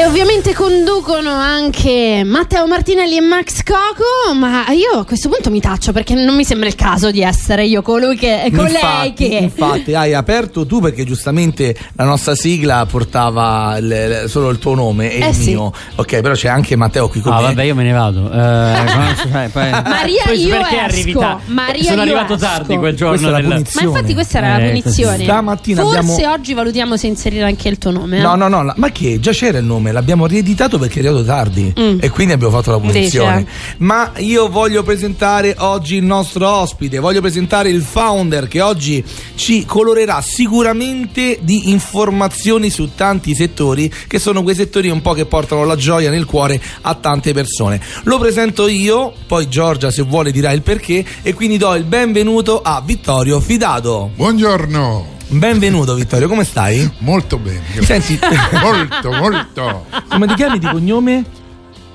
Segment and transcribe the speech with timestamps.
[0.00, 5.60] E ovviamente conducono anche Matteo Martinelli e Max Coco, ma io a questo punto mi
[5.60, 9.36] taccio perché non mi sembra il caso di essere io colui che colei infatti, che
[9.36, 15.12] infatti hai aperto tu perché giustamente la nostra sigla portava il- solo il tuo nome
[15.12, 15.50] e Eh il sì.
[15.50, 15.70] mio.
[15.96, 17.42] Ok, però c'è anche Matteo qui con Ah, me.
[17.48, 18.32] vabbè, io me ne vado.
[18.32, 21.40] Eh, poi- Maria, poi io perché esco.
[21.46, 22.46] Maria, Sono io arrivato esco.
[22.46, 23.28] tardi quel giorno.
[23.28, 25.24] È la del- Ma infatti questa era la Eh, punizione.
[25.24, 28.16] Stamattina Forse abbiamo- oggi valutiamo se inserire anche il tuo nome.
[28.16, 28.22] eh?
[28.22, 31.24] No, no, no, la- ma che già c'era il nome, l'abbiamo rieditato perché è arrivato
[31.24, 31.98] tardi Mm.
[32.00, 33.38] e quindi abbiamo fatto la punizione.
[33.38, 33.76] Dice.
[33.78, 39.64] Ma io voglio presentare oggi il nostro ospite, voglio presentare il founder che oggi ci
[39.64, 45.64] colorerà sicuramente di informazioni su tanti settori che sono quei settori un po' che portano
[45.64, 47.80] la gioia nel cuore a tante persone.
[48.04, 52.60] Lo presento io, poi Giorgia se vuole dirà il perché e quindi do il benvenuto
[52.62, 54.10] a Vittorio Fidato.
[54.14, 56.90] Buongiorno, Benvenuto Vittorio, come stai?
[56.98, 57.62] molto bene.
[57.82, 58.18] Senti,
[58.60, 59.86] molto, molto.
[60.08, 61.24] come ti chiami di cognome?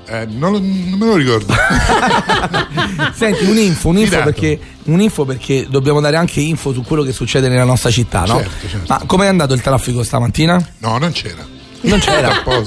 [0.06, 1.52] Eh, non, non me lo ricordo.
[3.12, 7.64] Senti, un'info, un'info perché, un'info perché dobbiamo dare anche info su quello che succede nella
[7.64, 8.38] nostra città, no?
[8.38, 8.86] Certo, certo.
[8.88, 10.68] Ma com'è andato il traffico stamattina?
[10.78, 11.44] No, non c'era.
[11.82, 12.64] Non Era c'era.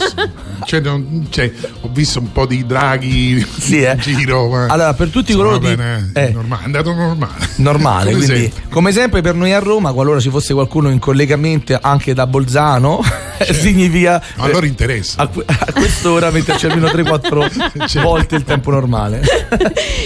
[0.65, 3.93] Cioè, non- cioè, ho visto un po' di draghi Sì, eh.
[3.93, 4.47] in giro.
[4.49, 6.29] Ma Allora, per tutti coloro bene, eh.
[6.31, 7.49] normale, è andato normale.
[7.57, 8.63] Normale, Come quindi sempre.
[8.69, 13.01] come sempre per noi a Roma, qualora ci fosse qualcuno in collegamento anche da Bolzano,
[13.51, 15.21] significa No, allora interessa.
[15.21, 18.01] a, a quest'ora metterci almeno 3-4 Certo.
[18.01, 19.21] volte il tempo normale.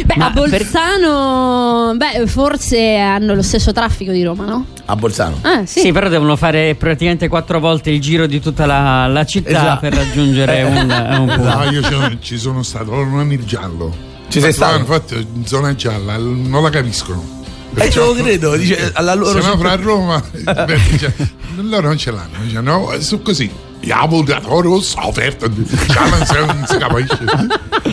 [0.06, 4.66] Beh, a Bolzano, beh, forse hanno lo stesso traffico di Roma, no?
[4.86, 5.38] A Bolzano.
[5.42, 5.80] Ah, sì.
[5.80, 9.80] Sì, però devono fare praticamente quattro volte il giro di tutta la, la città Esatto.
[9.82, 11.44] per raggiungere un, un punto.
[11.44, 13.96] No, io ci, ci sono stato, loro non hanno il giallo.
[14.28, 14.78] Ci sei stato?
[14.80, 17.42] Infatti, in zona gialla non la capiscono.
[17.76, 21.14] E ce lo credo, dice alla loro Siamo fra Roma, beh, dice,
[21.56, 23.52] loro non ce l'hanno, dice, no, su così.
[23.84, 27.20] Diamo da rosso, offerta, non non capisce.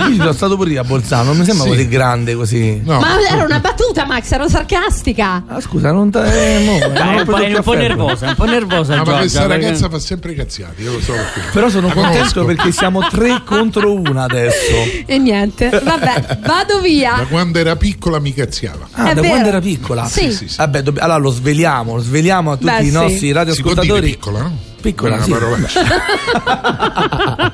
[0.09, 1.71] Io sono stato pure io a Bolzano, non mi sembra Sì.
[1.71, 2.81] così grande così.
[2.85, 5.43] No, Ma era una battuta, Max, ero sarcastica.
[5.49, 6.21] Ah, scusa, non te.
[6.59, 8.93] eh, mo, non Dai, è un po', è un po' nervosa, è un po' nervosa
[8.95, 11.41] No, ma Giorgia, questa perché- ragazza fa sempre cazziati, io lo so perché.
[11.53, 12.45] Però sono La contento conosco.
[12.45, 14.73] perché siamo tre contro una adesso.
[15.07, 17.27] E niente, vabbè, vado Da via.
[17.29, 18.87] quando era piccola mi cazziava.
[18.93, 19.29] Ah, È da vero.
[19.33, 20.07] quando era piccola?
[20.07, 20.33] Sì.
[20.33, 20.57] sì, sì.
[20.57, 22.93] Vabbè, dobb- allora lo sveliamo, lo sveliamo a tutti Beh, i sì.
[22.93, 24.11] nostri Si può dire radioascoltatori.
[24.11, 24.57] piccola, no?
[24.81, 25.31] Piccola, sì.
[25.31, 25.81] una parolaccia.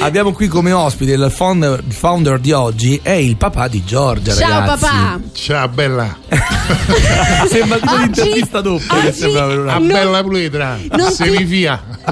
[0.00, 4.34] Abbiamo qui come ospite il founder, il founder di oggi, è il papà di Giorgia,
[4.34, 4.84] Ciao ragazzi.
[4.84, 5.20] papà.
[5.32, 6.16] Ciao bella,
[7.48, 9.72] Sembra tipo Oggi- un'intervista doppia sembra una...
[9.78, 11.66] Non- bella pletra, non se ti-.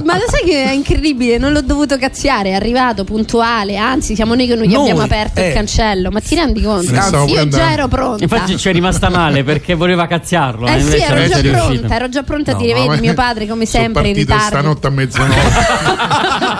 [0.04, 1.38] Ma lo sai che è incredibile?
[1.38, 3.76] Non l'ho dovuto cazziare, è arrivato puntuale.
[3.76, 5.48] Anzi, siamo noi che non gli Noi, abbiamo aperto eh.
[5.48, 6.10] il cancello.
[6.10, 6.94] Ma ti rendi conto?
[6.94, 8.22] Stavo Io già ero pronta.
[8.22, 10.66] Infatti ci è rimasta male perché voleva cazziarlo.
[10.66, 11.66] Eh e sì, ero già è riuscita.
[11.66, 14.44] pronta, ero già pronta a dire, vedi mio padre come sempre in ritardo.
[14.46, 15.66] Stanotte a mezzanotte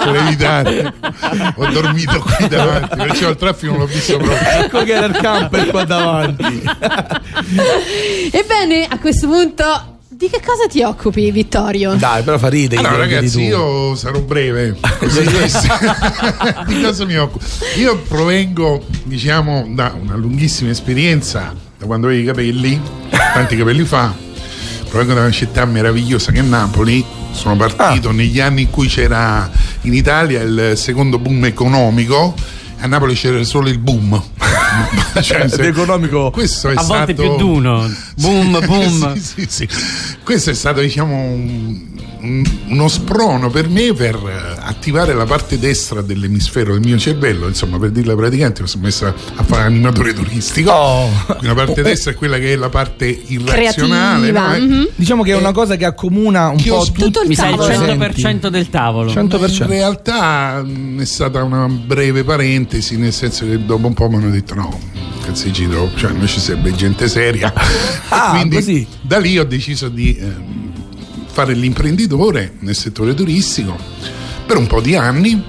[0.05, 0.95] per evitare.
[1.57, 4.49] Ho dormito qui davanti, perciò il traffico non l'ho visto proprio.
[4.65, 6.63] Ecco che era il camper qua davanti.
[8.31, 11.95] Ebbene, a questo punto, di che cosa ti occupi, Vittorio?
[11.95, 12.81] Dai, però fa ridere.
[12.81, 14.75] Allora, ragazzi, io sarò breve.
[16.67, 17.45] Di cosa mi occupo?
[17.77, 22.81] Io provengo, diciamo, da una lunghissima esperienza, da quando avevo i capelli,
[23.11, 24.26] tanti capelli fa.
[24.89, 27.05] Provengo da una città meravigliosa che è Napoli.
[27.33, 27.67] Sono Ah.
[27.69, 29.51] partito negli anni in cui c'era
[29.83, 32.35] in Italia il secondo boom economico.
[32.79, 34.23] A Napoli c'era solo il boom.
[35.21, 36.31] Cioè, se- L'economico.
[36.31, 37.29] questo è A volte stato...
[37.29, 37.91] più d'uno.
[38.17, 39.15] Boom, boom.
[39.17, 39.69] sì, sì, sì.
[40.23, 41.89] Questo è stato, diciamo, un-
[42.69, 47.47] uno sprono per me per eh, attivare la parte destra dell'emisfero del mio cervello.
[47.49, 50.71] Insomma, per dirla praticamente, mi sono messo a fare animatore turistico.
[50.71, 51.11] Oh.
[51.41, 54.31] La parte destra è quella che è la parte irrazionale.
[54.31, 54.55] No?
[54.55, 54.89] Eh, mhm.
[54.95, 57.49] Diciamo che è una cosa che accomuna un che po' tutto tutti il Mi sa
[57.49, 57.73] il tavolo.
[57.73, 59.13] 100% del tavolo.
[59.13, 59.63] 100%.
[59.63, 64.17] In realtà mh, è stata una breve parentesi, nel senso che dopo un po' mi
[64.17, 64.79] hanno detto no,
[65.25, 67.53] cazzicino, cioè noi ci serve gente seria.
[68.09, 68.87] Ah, quindi così.
[69.01, 70.56] da lì ho deciso di ehm,
[71.37, 73.77] fare l'imprenditore nel settore turistico
[74.47, 75.45] per un po' di anni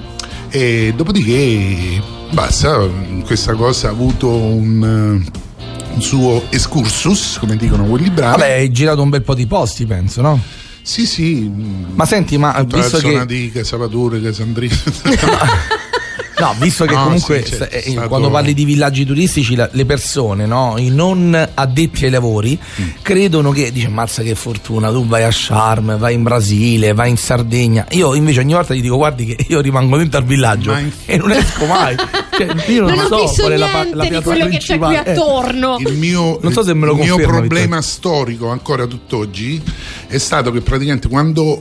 [0.50, 2.86] e dopodiché basta,
[3.24, 8.38] questa cosa ha avuto un, eh, un suo excursus, come dicono quelli bravi.
[8.38, 10.42] Vabbè, hai girato un bel po' di posti, penso, no?
[10.81, 11.50] Sì, sì.
[11.95, 14.75] Ma senti, ma visto che di Casalvatore, Casandrino.
[16.39, 19.68] No, visto che No, comunque sì, certo, eh, stato- quando parli di villaggi turistici la-
[19.72, 20.75] le persone, no?
[20.78, 22.88] i non addetti ai lavori, Mm.
[23.01, 27.18] credono che, dice, mazza che fortuna, tu vai a Sharm, vai in Brasile, vai in
[27.18, 27.88] Sardegna.
[27.92, 30.92] Io invece ogni volta gli dico, guardi che io rimango dentro al villaggio Ma in-
[31.06, 31.95] e non esco mai.
[32.38, 34.57] Cioè, io non, Non ho so visto qual è la, la di piazza quello che
[34.57, 34.94] c'è qui.
[34.94, 35.78] Eh, attorno.
[35.80, 39.60] Il mio, Non so se me lo il mio problema storico ancora tutt'oggi
[40.06, 41.60] è stato che praticamente quando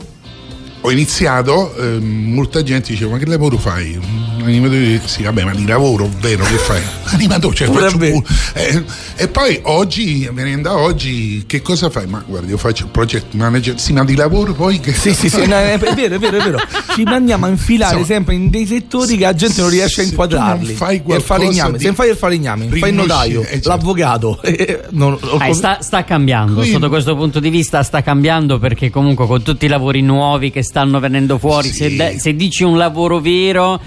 [0.83, 3.99] ho iniziato ehm, molta gente diceva ma che lavoro fai?
[4.47, 6.81] Un animatore sì vabbè ma di lavoro vero che fai?
[7.15, 8.23] Animatore cioè Pure faccio pure-
[8.55, 8.83] eh,
[9.17, 12.07] e poi oggi venendo a oggi che cosa fai?
[12.07, 15.29] Ma guarda io faccio il project manager sì ma di lavoro poi che Sì, sì,
[15.29, 16.59] sì, no, è vero, è vero, è vero.
[16.95, 20.05] Ci andiamo a infilare Insomma, sempre in dei settori che la gente non riesce a
[20.05, 20.75] se inquadrarli.
[20.75, 23.69] fai il falegname, di se fai il falegname, fai il notaio, eh, certo.
[23.69, 24.41] l'avvocato.
[24.45, 28.91] eh, non- Ah, sta, sta cambiando, Quindi- sotto questo punto di vista sta cambiando perché
[28.91, 31.97] comunque con tutti i lavori nuovi che stanno venendo fuori, Sì.
[31.97, 33.81] se, se dici un lavoro vero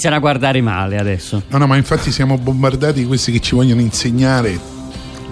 [0.00, 1.42] iniziano a guardare male adesso.
[1.48, 4.58] No, no, ma infatti siamo bombardati questi che ci vogliono insegnare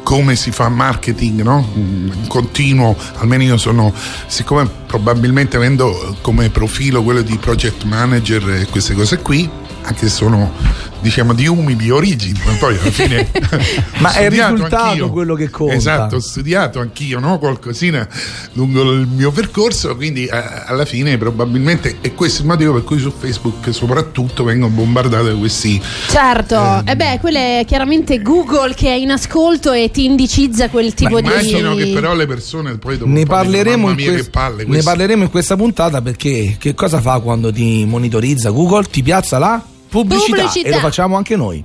[0.02, 1.66] come si fa marketing, no?
[1.74, 3.92] Mm, Continuo, almeno io sono,
[4.26, 9.48] siccome probabilmente avendo come profilo quello di project manager e queste cose qui,
[9.82, 10.52] anche se sono
[11.00, 13.30] diciamo di umili origini, ma poi alla fine
[13.98, 15.10] Ma è il risultato anch'io.
[15.10, 15.74] quello che conta.
[15.74, 17.38] Esatto, ho studiato anch'io, no?
[17.38, 18.06] Qualcosina
[18.52, 22.98] lungo il mio percorso, quindi eh, alla fine probabilmente è questo il motivo per cui
[22.98, 28.94] su Facebook soprattutto vengono bombardate questi Certo, e beh, quello è chiaramente Google che è
[28.94, 31.26] in ascolto e ti indicizza quel tipo Ma di.
[31.28, 34.64] immagino che però le persone poi dopo Ne dicono, parleremo, mia quest- che palle ne
[34.66, 34.84] queste".
[34.84, 38.84] parleremo in questa puntata perché che cosa fa quando ti monitorizza Google?
[38.90, 40.68] Ti piazza la pubblicità, Pubblicità.
[40.68, 41.64] e lo facciamo anche noi.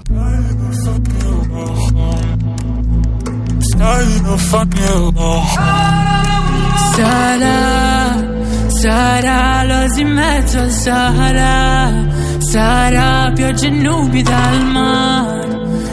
[6.95, 8.23] Sarà,
[8.67, 12.07] sarà l'oasi in mezzo al Sahara,
[12.39, 15.47] sarà pioggia e nubi dal mare,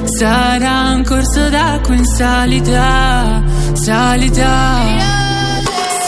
[0.04, 3.42] sarà un corso d'acqua in salita,
[3.72, 5.18] salita.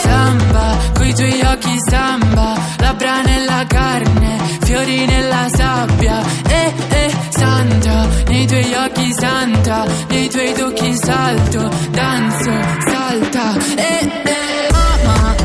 [0.01, 1.62] Samba, coi tuoi occhi
[1.93, 10.27] samba, labbra nella carne, fiori nella sabbia, eh eh santa, nei tuoi occhi santa, nei
[10.27, 12.53] tuoi tocchi salto, danzo,
[12.89, 13.45] salta,
[13.75, 15.35] eh eh mamma,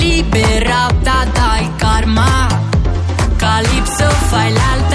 [0.00, 2.46] liberata dal karma,
[3.36, 4.87] Calypso fai l'alta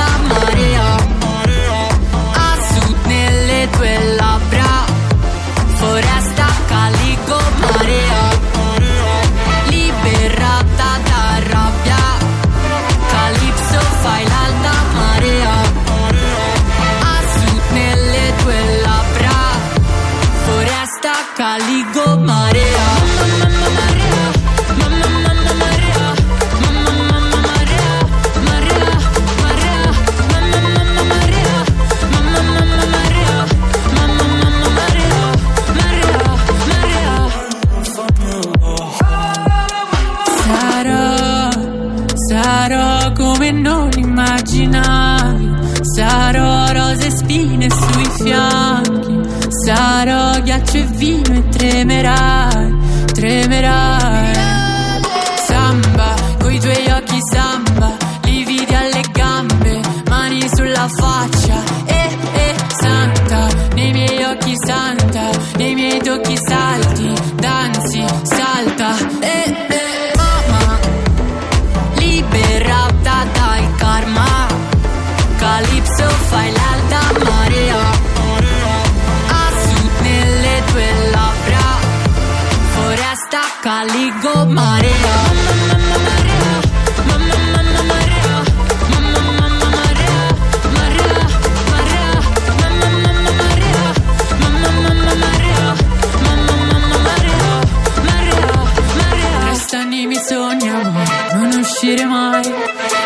[48.23, 49.19] fianchi,
[49.65, 52.52] sarò ghiaccio e vino e tremerai.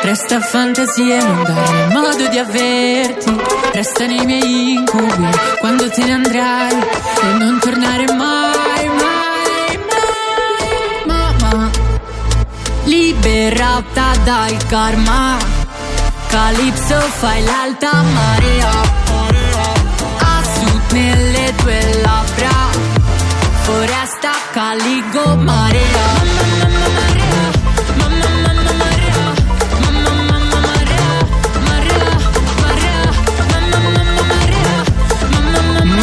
[0.07, 3.35] Resta fantasia, non dare modo di averti.
[3.73, 5.27] Resta nei miei incubi
[5.59, 6.71] quando te ne andrai.
[6.71, 8.16] E non tornare mai,
[13.77, 15.37] liberata dal karma.
[16.27, 18.71] Calypso fai l'alta marea.
[20.19, 22.69] A sud nelle tue labbra.
[23.61, 26.15] Foresta caligo marea.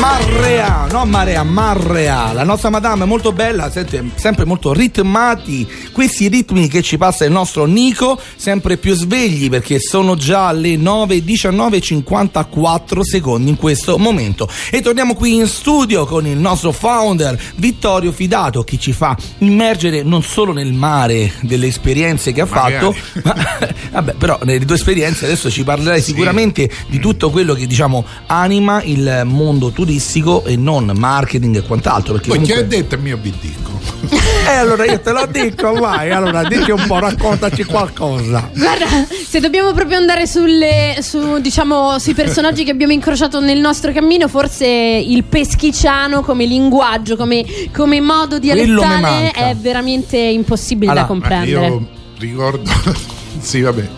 [0.00, 2.32] Marea, no marea, marrea.
[2.32, 5.66] La nostra madame è molto bella, sente sempre molto ritmati.
[5.90, 10.76] Questi ritmi che ci passa il nostro Nico, sempre più svegli perché sono già le
[10.76, 14.48] 9.19.54 secondi in questo momento.
[14.70, 20.04] E torniamo qui in studio con il nostro founder Vittorio Fidato che ci fa immergere
[20.04, 22.74] non solo nel mare delle esperienze che ha Magari.
[22.74, 23.34] fatto, ma
[23.90, 26.12] vabbè, però nelle tue esperienze adesso ci parlerai Sì.
[26.12, 32.14] sicuramente di tutto quello che diciamo anima il mondo turistico e non marketing e quant'altro.
[32.14, 32.76] Perché Poi chi ha comunque...
[32.76, 33.72] detto il mio bidicco?
[34.46, 38.50] Eh, allora io te lo dico, vai, allora dici un po', raccontaci qualcosa.
[38.52, 38.86] Guarda,
[39.26, 44.28] se dobbiamo proprio andare sulle, su, diciamo, sui personaggi che abbiamo incrociato nel nostro cammino,
[44.28, 51.66] forse il peschiciano come linguaggio, come, come modo dialettale è veramente impossibile Allora, da comprendere.
[51.66, 51.88] Io
[52.18, 52.70] ricordo,
[53.40, 53.88] sì, vabbè,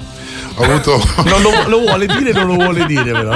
[0.57, 1.01] ho avuto.
[1.27, 3.31] Non lo, lo vuole dire, non lo vuole dire, però.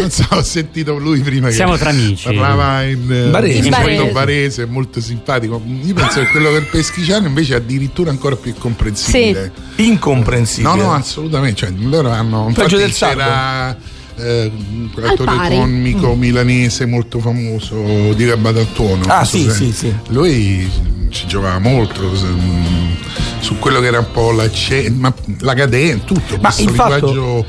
[0.00, 2.24] non so, ho sentito lui prima che Siamo tra amici.
[2.24, 3.58] parlava in, eh, Barese.
[3.58, 4.12] in In molto barese.
[4.12, 5.62] barese, molto simpatico.
[5.84, 9.52] Io penso che quello del peschiciano invece è addirittura ancora più comprensibile.
[9.76, 10.74] Incomprensibile.
[10.74, 11.60] No, no, assolutamente.
[11.66, 12.50] Cioè, loro hanno.
[12.54, 13.90] Peggio del sardo.
[14.16, 19.04] Eh, un attore comico milanese molto famoso di Badattuono.
[19.06, 19.10] Mm.
[19.10, 19.94] Ah, sì, se- sì, sì.
[20.08, 20.68] Lui
[21.10, 22.92] ci giocava molto se- mm,
[23.40, 26.34] su quello che era un po' la, ce- ma la cadenza, tutto.
[26.36, 27.46] Ma questo il fatto- linguaggio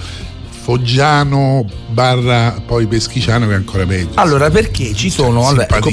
[0.63, 4.11] foggiano barra poi peschiciano che è ancora peggio.
[4.15, 5.41] Allora, perché ci sono.
[5.41, 5.89] Cioè, allora,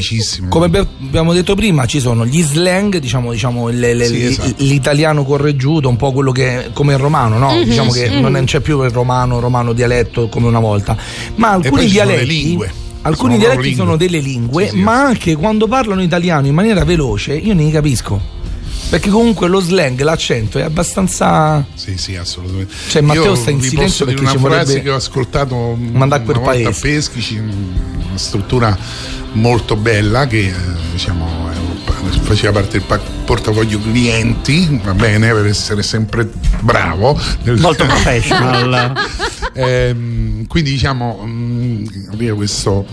[0.48, 4.54] come abbi- abbiamo detto prima, ci sono gli slang, diciamo, diciamo il- il- Sì, esatto.
[4.58, 7.50] l'italiano correggiuto, un po' quello che come il romano, no?
[7.52, 10.96] Mhm, diciamo che non è- c'è più il romano, romano dialetto come una volta.
[11.34, 12.42] Ma alcuni poi ci sono le dialetti.
[12.44, 12.72] lingue.
[13.02, 16.84] Alcuni Sono dialetti sono delle lingue, Sì, sì, ma anche quando parlano italiano in maniera
[16.84, 18.20] veloce, io ne capisco.
[18.90, 21.64] Perché comunque lo slang, l'accento è abbastanza.
[21.74, 22.74] Sì, sì, assolutamente.
[22.88, 26.22] Cioè, Matteo Io sta in silenzio perché una ci frase vorrebbe che ho ascoltato mandare
[26.22, 26.86] a quel una volta paese.
[26.88, 28.76] a Peschici, una struttura
[29.32, 30.52] molto bella che eh,
[30.90, 36.28] diciamo eh, faceva parte del portafoglio clienti, va bene, per essere sempre
[36.60, 37.16] bravo.
[37.42, 38.92] nel- Molto professional.
[39.52, 42.84] Ehm, quindi diciamo mm, aveva questo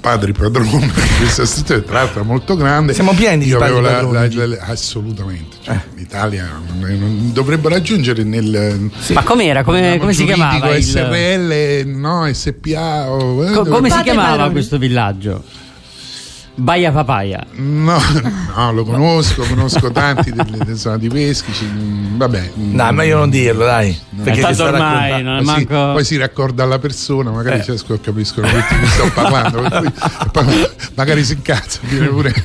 [0.00, 4.34] padre padrone di questa struttura tra l'altro molto grande Siamo pieni di padri la- padroni.
[4.34, 9.62] la- la- assolutamente cioè, l'Italia non- non- dovrebbe raggiungere nel Ma com'era?
[9.62, 10.74] Come, come si chiamava?
[10.74, 14.52] il- SRL no SPA o, eh, Co- come si chiamava padrone.
[14.52, 15.44] questo villaggio?
[16.60, 17.44] Baia Papaya.
[17.56, 17.98] no,
[18.54, 22.50] no, lo conosco, conosco tanti delle, delle zone di Peschici, mm, vabbè.
[22.58, 23.96] mm, Dai, meglio non dirlo, dai.
[24.22, 25.30] Perché Eh, ci tanto sta ormai raccontando.
[25.30, 25.92] non è Poi si, manco...
[25.92, 27.64] poi si raccorda alla persona, magari Eh.
[27.64, 29.92] cioè, capiscono tutti di chi sto parlando, cui-
[30.32, 31.80] poi magari si incazza.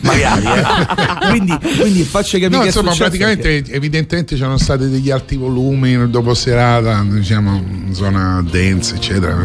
[0.01, 1.27] Magari, eh.
[1.29, 7.03] quindi, quindi faccio capire No, insomma, praticamente evidentemente c'erano stati degli alti volumi dopo serata,
[7.05, 9.35] diciamo, zona dance, eccetera.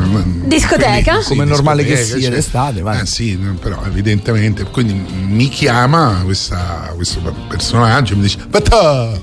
[0.44, 1.18] Discoteca?
[1.24, 3.00] Come è normale che sia cioè- d'estate, vai.
[3.00, 4.60] Eh sì, no, però evidentemente.
[4.64, 9.19] Quindi mi chiama questa- questo personaggio e mi dice: Batà!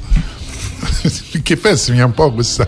[1.44, 2.68] che pensi mi ha un po' questa.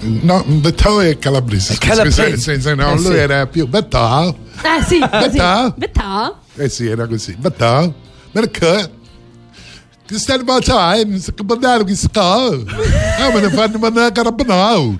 [0.00, 1.74] No, Batà è calabrese.
[1.74, 2.74] È calabrese.
[2.74, 3.12] No, Eh, lui sì.
[3.14, 4.26] era più Batà.
[4.28, 5.28] Eh sì, così.
[5.30, 5.74] Betà?
[5.76, 6.38] Betà?
[6.56, 7.34] Eh sì, era così.
[7.36, 7.92] Batà?
[8.32, 8.90] Perché?
[10.06, 10.94] Che stai Batà?
[10.96, 12.22] Eh, mi sa che mandare che sta.
[12.22, 14.94] Ah, me ne fanno mandare a carbonara.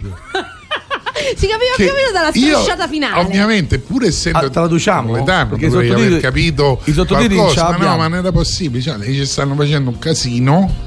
[1.34, 3.20] Si capiva più o meno dalla strisciata finale.
[3.22, 5.16] Ovviamente, pur essendo Ah, traduciamo?
[5.16, 8.82] i dovrei sottotitoli- aver capito i sottotitoli qualcosa, ma no, ma non era possibile.
[8.82, 10.84] Cioè, ci stanno facendo un casino.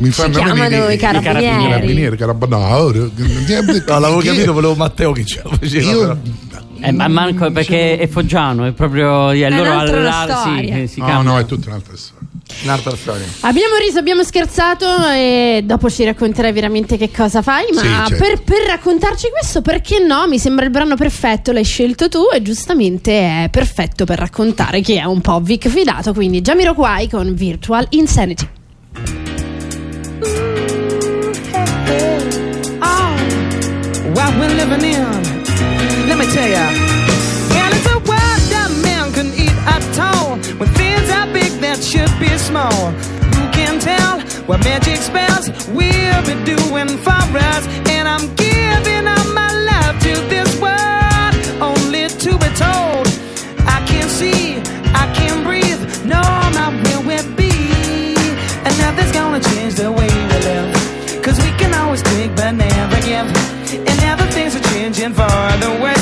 [0.00, 1.64] Mi fanno chiamano venire i carabinieri.
[1.64, 2.76] i carabinieri, carabonara.
[2.84, 5.90] No, l'avevo capito, volevo Matteo che ce lo faceva.
[5.90, 6.12] però.
[6.12, 6.18] Io
[6.80, 10.74] Eh, ma manco perché è foggiano, è proprio è loro un'altra alla storia.
[10.76, 11.30] sì, si No, cambia.
[11.32, 12.17] no, è tutta un'altra storia.
[12.64, 13.26] Un'altra storia.
[13.40, 17.66] Abbiamo riso, abbiamo scherzato e dopo ci racconterai veramente che cosa fai.
[17.72, 18.16] Ma Sì, certo.
[18.16, 20.26] per, per raccontarci questo, perché no?
[20.26, 24.94] Mi sembra il brano perfetto, l'hai scelto tu e giustamente è perfetto per raccontare chi
[24.96, 26.12] è un po' Vic Fidato.
[26.12, 28.48] Quindi Jamiroquai con Virtual Insanity.
[34.18, 36.08] what we're living in.
[36.08, 36.66] Let me tell ya.
[37.62, 40.87] And it's a world that man can eat at all.
[42.48, 42.92] Small.
[43.36, 47.64] Who can tell what magic spells we'll be doing for us?
[47.94, 51.32] And I'm giving up my love to this world,
[51.70, 53.06] only to be told.
[53.76, 54.56] I can't see,
[55.02, 57.52] I can't breathe, no, I'm not where we'll be.
[58.64, 60.68] And nothing's gonna change the way we live.
[61.24, 63.28] Cause we can always take but never give.
[63.88, 65.97] And now the things are changing for the worse.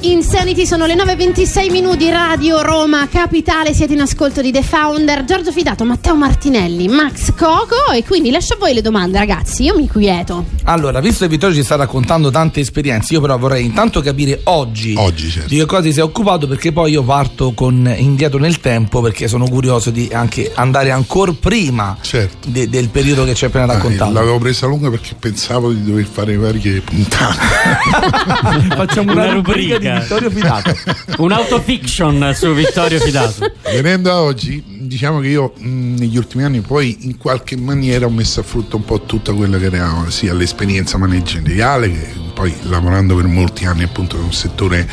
[0.00, 5.50] Insanity, sono le 9.26 minuti, Radio Roma Capitale, siete in ascolto di The Founder, Giorgio
[5.52, 9.88] Fidato, Matteo Martinelli, Max Coco e quindi lascio a voi le domande ragazzi, io mi
[9.88, 10.44] quieto.
[10.64, 14.94] Allora, visto che Vittorio ci sta raccontando tante esperienze, io però vorrei intanto capire oggi,
[14.96, 15.48] Oggi, certo.
[15.48, 19.26] di che cosa ti sei occupato perché poi io parto con indietro nel tempo perché
[19.28, 22.48] sono curioso di anche andare ancora prima Certo.
[22.50, 24.12] de- del periodo che ci hai appena Ah, raccontato.
[24.12, 27.32] l'avevo presa lunga perché pensavo di dover fare varie puntate.
[28.74, 29.83] Facciamo Una una, rubrica, rubrica.
[29.92, 30.76] Di Vittorio Fidato.
[31.18, 33.52] Un'autofiction su Vittorio Fidato.
[33.62, 38.10] Venendo a oggi, diciamo che io mh, negli ultimi anni poi in qualche maniera ho
[38.10, 43.14] messo a frutto un po' tutta quella che era sia l'esperienza manageriale che poi lavorando
[43.16, 44.88] per molti anni appunto in un settore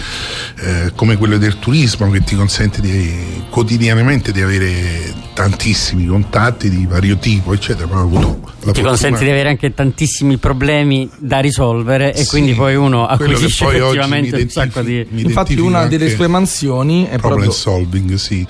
[0.59, 6.85] eh, come quello del turismo che ti consente di, quotidianamente di avere tantissimi contatti di
[6.85, 11.39] vario tipo eccetera ma ho avuto Ti fortuna- consente di avere anche tantissimi problemi da
[11.39, 15.05] risolvere e Sì, quindi poi uno acquisisce poi effettivamente un sacco di...
[15.15, 18.45] Infatti una delle sue mansioni è problem proprio solving, sì,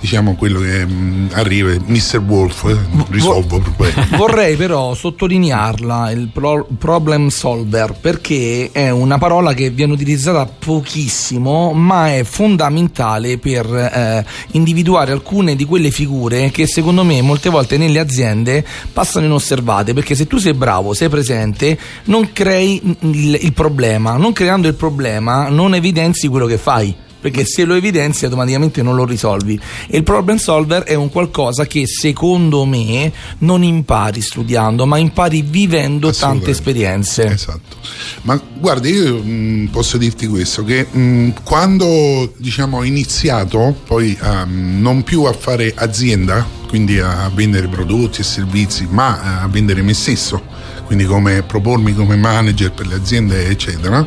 [0.00, 2.18] diciamo quello che mh, arriva, Mr.
[2.18, 2.76] Wolf, eh,
[3.10, 3.94] risolvo problemi.
[4.16, 11.72] Vorrei però sottolinearla, il pro- problem solver, perché è una parola che viene utilizzata pochissimo,
[11.72, 17.76] ma è fondamentale per eh, individuare alcune di quelle figure che secondo me molte volte
[17.76, 19.26] nelle aziende passano
[19.56, 24.68] inosservate, perché se tu sei bravo, sei presente, non crei il, il problema, non creando
[24.68, 29.58] il problema non evidenzi quello che fai perché se lo evidenzi automaticamente non lo risolvi.
[29.88, 35.42] E il problem solver è un qualcosa che secondo me non impari studiando ma impari
[35.42, 37.24] vivendo tante esperienze.
[37.24, 37.78] Esatto.
[38.22, 44.44] Ma guarda, io mh, posso dirti questo, che mh, quando diciamo, ho iniziato poi a,
[44.44, 49.80] mh, non più a fare azienda, quindi a vendere prodotti e servizi, ma a vendere
[49.80, 50.42] me stesso,
[50.84, 54.06] quindi come propormi come manager per le aziende, eccetera,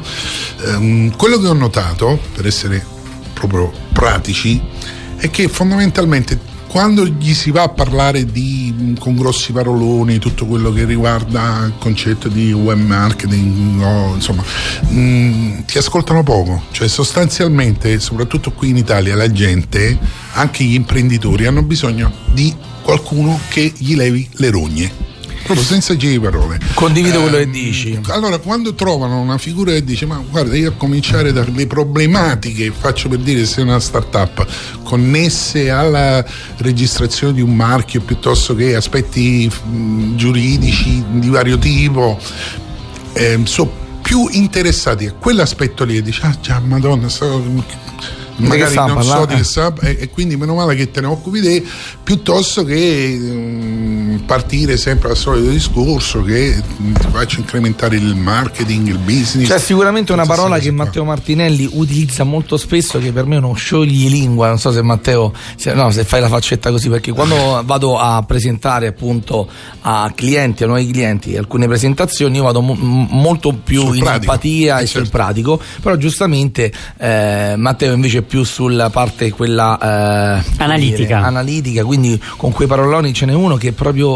[0.66, 2.86] ehm, quello che ho notato, per essere
[3.34, 4.62] proprio pratici,
[5.16, 10.72] è che fondamentalmente quando gli si va a parlare di, con grossi paroloni, tutto quello
[10.72, 14.44] che riguarda il concetto di web marketing, o, insomma,
[14.88, 16.62] mh, ti ascoltano poco.
[16.70, 19.98] Cioè, sostanzialmente, soprattutto qui in Italia, la gente,
[20.34, 25.09] anche gli imprenditori, hanno bisogno di qualcuno che gli levi le rogne.
[25.44, 26.60] Proprio senza giri di parole.
[26.74, 30.70] condivido quello che Ehm, dici Allora, quando trovano una figura che dice: Ma guarda, io
[30.70, 34.46] a cominciare dalle problematiche, faccio per dire se è una startup,
[34.84, 36.24] connesse alla
[36.58, 42.20] registrazione di un marchio piuttosto che aspetti mh, giuridici di vario tipo,
[43.14, 43.72] ehm, sono
[44.02, 47.78] più interessati a quell'aspetto lì e dici: Ah, già, madonna, sto-
[48.38, 51.42] magari non so di che sa e, e quindi meno male che te ne occupi
[51.42, 51.62] te
[52.02, 58.88] piuttosto che mm, partire sempre al solito discorso che mm, ti faccio incrementare il marketing
[58.88, 60.72] il business C'è sicuramente una parola che.
[60.72, 65.34] Matteo Martinelli utilizza molto spesso che per me è uno scioglilingua, non so se Matteo,
[65.56, 69.48] se, no, se fai la faccetta così, perché quando vado a presentare appunto
[69.82, 74.04] a clienti, a nuovi clienti, alcune presentazioni, io vado mo- m- molto più Sul in
[74.04, 74.32] pratico.
[74.32, 75.18] empatia Eh, e sul certo.
[75.18, 79.78] pratico, però giustamente eh, Matteo invece è più sulla parte quella
[80.40, 80.98] eh, Analitica.
[80.98, 84.09] dire, analitica, quindi con quei paroloni ce n'è uno che proprio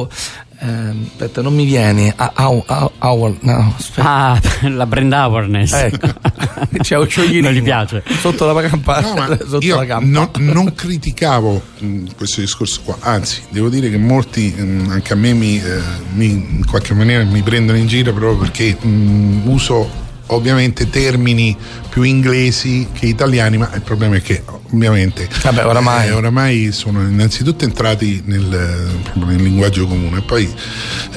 [0.60, 2.14] Ehm, aspetta, non mi viene.
[2.16, 3.76] Ah, au- au- au- no.
[3.96, 5.74] Ah, la brand awareness.
[5.74, 6.08] Ecco.
[6.82, 7.50] C'è un scioglierino.
[7.50, 8.02] Non gli piace.
[8.22, 9.02] Sotto la campa.
[9.02, 10.06] No, sotto io la campa.
[10.08, 15.16] non, non criticavo mh, questo discorso qua, anzi, devo dire che molti mh, anche a
[15.18, 15.82] me mi, eh,
[16.14, 20.02] mi- in qualche maniera mi prendono in giro proprio perché mh, uso
[20.34, 21.56] ovviamente termini
[21.90, 26.08] più inglesi che italiani, ma il problema è che ovviamente Vabbè, oramai.
[26.08, 30.52] eh, oramai sono innanzitutto entrati nel, nel linguaggio comune, poi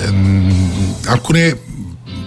[0.04, 1.58] ehm, alcune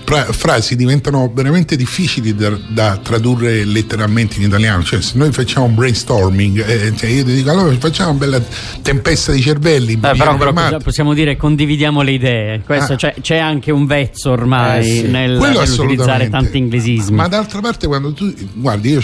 [0.10, 4.82] pra- frasi diventano veramente difficili da, da tradurre letteralmente in italiano.
[4.84, 8.42] Cioè, se noi facciamo un brainstorming, eh, cioè io ti dico allora facciamo una bella
[8.82, 9.94] tempesta di cervelli.
[9.94, 12.62] Eh, però, però possiamo- dire condividiamo le idee.
[12.66, 12.96] Questo Ah.
[12.96, 15.08] c'è, c'è anche un vezzo ormai Eh, sì.
[15.10, 17.16] nel, Quello nell'utilizzare tanti inglesismi.
[17.16, 19.02] Ma d'altra parte, quando tu guardi, io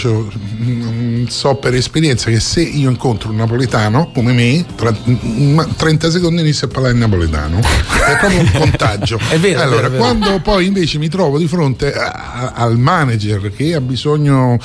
[0.60, 0.95] mm,
[1.30, 6.40] so per esperienza che se io incontro un napoletano come me, tra mm, 30 secondi
[6.42, 7.58] inizio a parlare in napoletano.
[7.60, 9.18] È proprio un contagio.
[9.28, 10.02] È vero, è Allora, vero, è vero.
[10.02, 14.58] quando poi invece mi trovo di fronte a- a- al manager che ha bisogno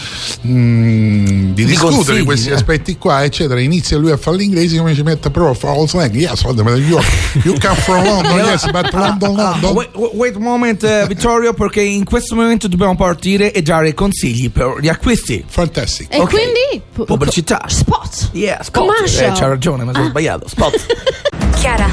[0.48, 2.54] mm, di discutere consigli, di questi eh.
[2.54, 6.14] aspetti qua, eccetera, inizia lui a fare l'inglese, come ci mette però fa all slang.
[6.16, 7.00] Yes, you,
[7.44, 9.74] you come from London, yes, but London, London.
[9.74, 14.50] Wait, wait un moment, eh, Vittorio, perché in questo momento dobbiamo partire e dare consigli
[14.50, 15.44] per gli acquisti.
[15.48, 16.14] Fantastic.
[16.14, 16.32] E Ok.
[16.52, 17.62] Quindi pu- Pubblicità.
[17.68, 18.30] Spot.
[18.34, 18.86] Yeah, spot.
[18.86, 19.32] Commercial.
[19.34, 20.48] Eh, c'ha ragione, ma sono sbagliato.
[20.48, 20.86] Spot.
[21.60, 21.88] Chiara,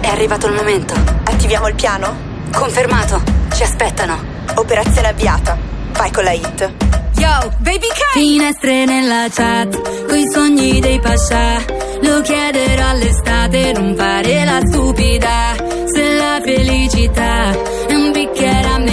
[0.00, 0.94] è arrivato il momento.
[1.24, 2.14] Attiviamo il piano?
[2.52, 3.22] Confermato.
[3.54, 4.18] Ci aspettano.
[4.54, 5.56] Operazione avviata.
[5.92, 6.72] Vai con la hit.
[7.16, 8.12] Yo, baby K!
[8.12, 11.58] Finestre nella chat, coi sogni dei pascià.
[12.02, 15.54] Lo chiederò all'estate, non fare la stupida.
[15.92, 17.50] Se la felicità
[17.86, 18.89] è un bicchiere a metà.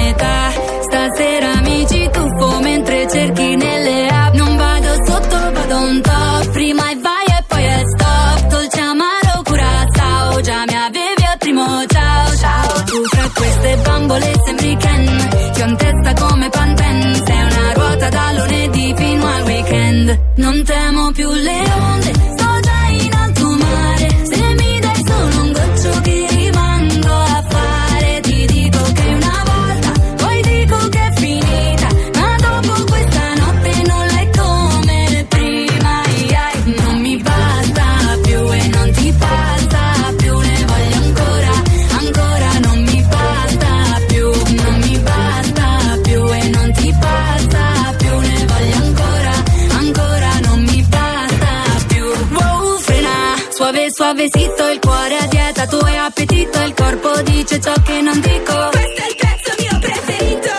[14.07, 15.29] Bambole sembri Ken.
[15.53, 17.23] Ti ho in testa come Panten.
[17.25, 20.19] Sei una ruota da lunedì fino al weekend.
[20.35, 22.11] Non temo più le onde,
[54.07, 55.67] suavecito il cuore a dieta.
[55.67, 58.53] Tu hai appetito, il corpo dice ciò che non dico.
[58.71, 60.51] Questo è il pezzo mio preferito.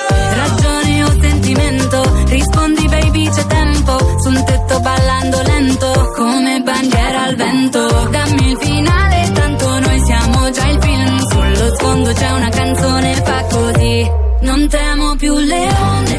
[0.42, 3.98] Ragione o sentimento, rispondi baby c'è tempo.
[4.20, 8.08] Su un tetto ballando lento, come bandiera al vento.
[8.10, 11.18] Dammi il finale, tanto noi siamo già il film.
[11.18, 14.10] Sullo sfondo c'è una canzone, fa così.
[14.40, 16.16] Non temo più le onde,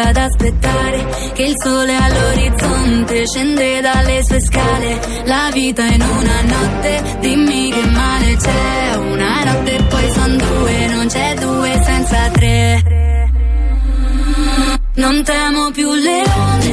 [0.00, 5.00] rimanga ad aspettare che il sole all'orizzonte scende dalle sue scale.
[5.24, 8.96] La vita in una notte, dimmi che male c'è.
[8.96, 12.82] Una notte e poi son due, non c'è due senza tre.
[14.94, 16.72] Non temo più le onde,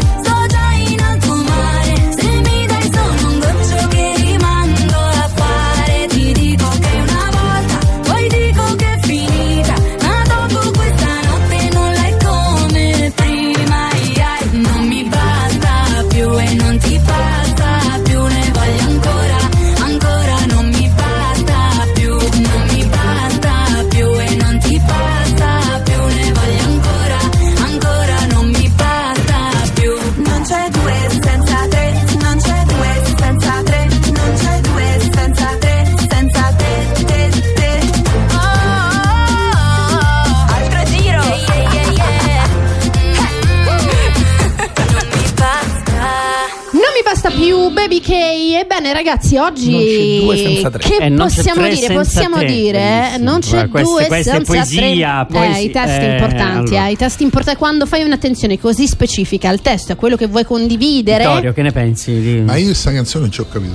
[48.60, 50.80] Ebbene, ragazzi, oggi Non c'è due senza tre.
[50.90, 51.86] che Eh, non c'è possiamo tre dire?
[51.88, 52.46] senza Possiamo tre.
[52.52, 52.80] dire,
[53.14, 55.38] eh, non c'è Guarda, queste- due questa è senza poesia, tre.
[55.40, 55.58] poesia.
[55.58, 56.88] Eh, i testi Eh, importanti, allora.
[56.88, 57.60] eh, i testi importanti.
[57.60, 61.24] Quando fai un'attenzione così specifica al testo, a quello che vuoi condividere.
[61.26, 62.20] Vittorio, che ne pensi?
[62.20, 62.42] Di...
[62.42, 63.74] Ma io questa canzone non ci ho capito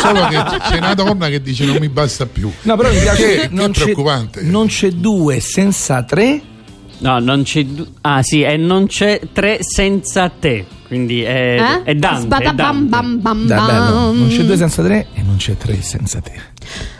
[0.00, 2.50] solo che c'è una donna che dice non mi basta più.
[2.62, 4.42] No, però mi piace Che- che che non c'è, preoccupante.
[4.42, 6.40] non c'è due senza tre.
[6.98, 7.64] No, non c'è.
[7.64, 10.64] du- Ah, sì, e non c'è tre senza te.
[10.94, 11.82] Quindi è, Eh?
[11.82, 12.20] è Dante.
[12.20, 12.88] Sbada è bam Dante.
[12.88, 13.66] bam bam bello.
[13.66, 14.18] bam.
[14.18, 16.52] Non c'è due senza tre e non c'è tre senza te.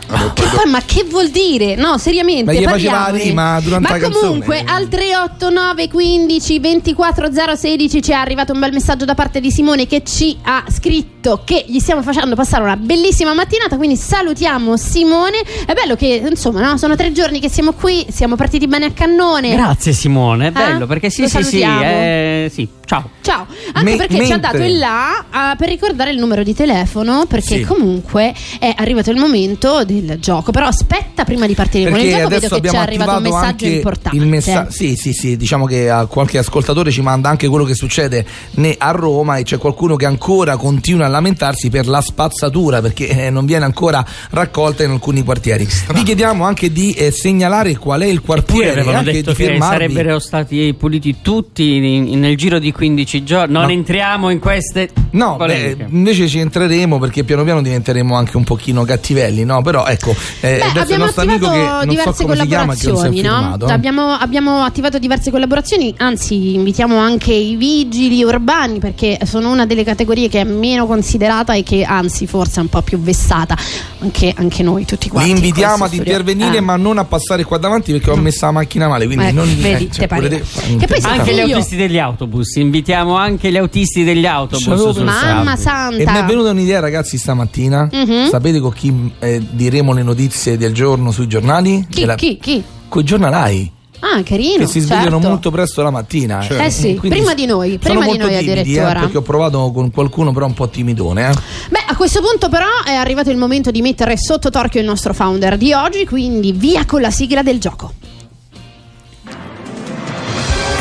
[0.07, 1.77] Che poi poi, ma che vuol dire?
[1.77, 2.45] No, seriamente.
[2.45, 3.23] Ma gli faceva la parliamone.
[3.23, 4.27] rima durante Ma la canzone.
[4.27, 9.51] comunque al 389 15 24 016 ci è arrivato un bel messaggio da parte di
[9.51, 13.77] Simone che ci ha scritto che gli stiamo facendo passare una bellissima mattinata.
[13.77, 15.39] Quindi salutiamo Simone.
[15.65, 16.77] È bello che insomma, no?
[16.77, 19.53] sono tre giorni che siamo qui, siamo partiti bene a cannone.
[19.55, 20.87] Grazie Simone, è bello Eh?
[20.87, 21.83] perché sì, Lo sì, sì, salutiamo.
[21.83, 23.11] eh, sì, ciao.
[23.23, 26.43] Ciao, anche Me- perché ci ha mentre- dato il là ah, per ricordare il numero
[26.43, 27.65] di telefono perché Sì.
[27.65, 30.51] comunque è arrivato il momento del gioco.
[30.53, 32.87] Però aspetta prima di partire con il Perché gioco, vedo adesso che ci è abbiamo
[32.87, 34.17] arrivato un messaggio importante.
[34.17, 37.75] il messa- sì, sì, sì, diciamo che a qualche ascoltatore ci manda anche quello che
[37.75, 38.25] succede
[38.57, 43.09] ne- a Roma e c'è qualcuno che ancora continua a lamentarsi per la spazzatura perché
[43.09, 45.67] eh, non viene ancora raccolta in alcuni quartieri.
[45.95, 49.57] Vi chiediamo anche di eh, segnalare qual è il Pure quartiere e avevano detto che
[49.61, 53.53] sarebbero stati puliti tutti in- nel giro di 15 giorni.
[53.53, 53.71] Non No.
[53.71, 58.85] entriamo in queste No, beh, invece ci entreremo perché piano piano diventeremo anche un pochino
[58.85, 59.63] cattivelli, no?
[59.63, 60.11] Però ecco,
[60.41, 63.31] eh, Beh, abbiamo nostro amico attivato che non so diverse come si chiama, collaborazioni, no?
[63.41, 63.67] firmato.
[63.67, 69.85] Abbiamo, abbiamo attivato diverse collaborazioni, anzi invitiamo anche i vigili urbani perché sono una delle
[69.85, 73.57] categorie che è meno considerata e che anzi forse è un po' più vessata.
[74.01, 75.31] Anche, anche noi tutti quanti.
[75.33, 76.13] Vi in invitiamo questo ad studio.
[76.13, 76.61] intervenire, Eh.
[76.61, 79.07] ma non a passare qua davanti perché ho messa la macchina male.
[79.07, 80.29] Quindi Ecco, non vedi, eh, te pure pare.
[80.29, 85.57] te- Che poi Anche gli autisti degli autobus, invitiamo anche gli autisti degli autobus Mamma
[85.57, 85.97] santa.
[85.97, 87.89] E mi è venuta un'idea, ragazzi, stamattina.
[87.93, 88.29] Mhm.
[88.29, 91.87] Sapete con chi eh, diremo le notizie del giorno sui giornali?
[91.89, 92.63] Chi, Della- chi, chi?
[92.89, 94.59] Coi giornalai Ah, carino.
[94.59, 95.29] che si svegliano certo.
[95.29, 96.43] molto presto la mattina.
[96.43, 96.63] Certo.
[96.63, 98.91] Eh sì, Quindi prima di noi, sono prima di molto noi timidi, addirittura.
[98.97, 101.31] eh, perché ho provato con qualcuno, però un po' timidone.
[101.31, 101.35] Eh.
[101.71, 105.15] Beh, a questo punto però è arrivato il momento di mettere sotto torchio il nostro
[105.15, 107.93] founder di oggi, quindi via con la sigla del gioco.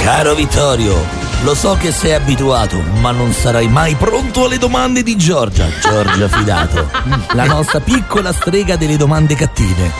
[0.03, 0.95] Caro Vittorio,
[1.43, 5.67] lo so che sei abituato, ma non sarai mai pronto alle domande di Giorgia.
[5.81, 6.89] Giorgia Fidato,
[7.35, 9.91] la nostra piccola strega delle domande cattive.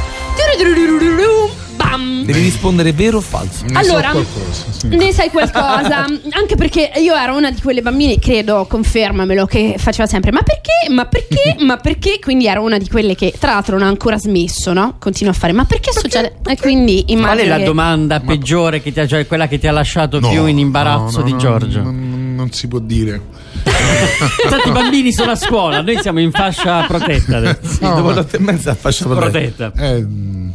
[2.25, 3.65] Devi rispondere vero o falso.
[3.65, 4.63] ne Allora, so qualcosa.
[4.71, 4.87] sì.
[4.87, 6.05] Ne sai qualcosa?
[6.31, 10.91] Anche perché io ero una di quelle bambine, credo, confermamelo, che faceva sempre ma perché?
[10.91, 11.55] Ma perché?
[11.63, 12.19] Ma perché?
[12.21, 14.95] Quindi ero una di quelle che tra l'altro non ha ancora smesso, no?
[14.99, 16.37] Continua a fare ma perché succede?
[16.45, 19.59] E quindi Qual è immagino la che- domanda peggiore che ti ha, cioè quella che
[19.59, 21.81] ti ha lasciato No, più in imbarazzo no, no, di no, Giorgio?
[21.81, 23.21] Non, non si può dire.
[24.49, 27.77] Tanti bambini sono a scuola, noi siamo in fascia protetta adesso.
[27.81, 29.71] No, Dopo l'otto e mezza a fascia protetta.
[29.71, 30.05] Protetta.
[30.05, 30.49] Mm,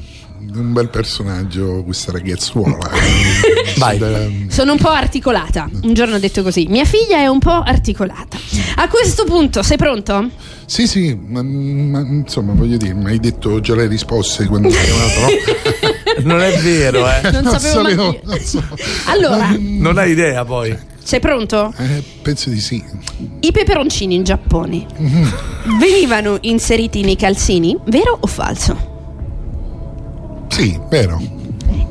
[0.55, 2.91] un bel personaggio questa ragazzuola.
[4.49, 5.69] Sono un po' articolata.
[5.83, 6.67] Un giorno ho detto così.
[6.69, 8.39] Mia figlia è un po' articolata.
[8.77, 10.31] A questo punto, sei pronto?
[10.67, 14.85] Sì, sì, ma, ma, insomma, voglio dire, mi hai detto già le risposte quando sei
[14.85, 15.97] chiamato.
[16.19, 17.31] Non è vero, eh.
[17.31, 18.21] Non sapevo sapevo, io.
[18.25, 18.61] non so.
[19.07, 20.77] Allora, Non hai idea poi.
[21.01, 21.73] sei pronto?
[21.79, 22.83] Eh, penso di sì.
[23.41, 24.85] I peperoncini in Giappone
[25.79, 28.97] venivano inseriti nei calzini, vero o falso?
[30.59, 31.23] Sì, vero.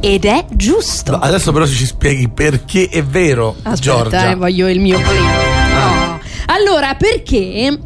[0.01, 1.11] Ed è giusto.
[1.11, 4.31] No, adesso però ci spieghi perché è vero, Aspetta, Giorgia.
[4.31, 5.19] eh, voglio il mio play.
[5.19, 6.19] No.
[6.47, 7.79] Allora, perché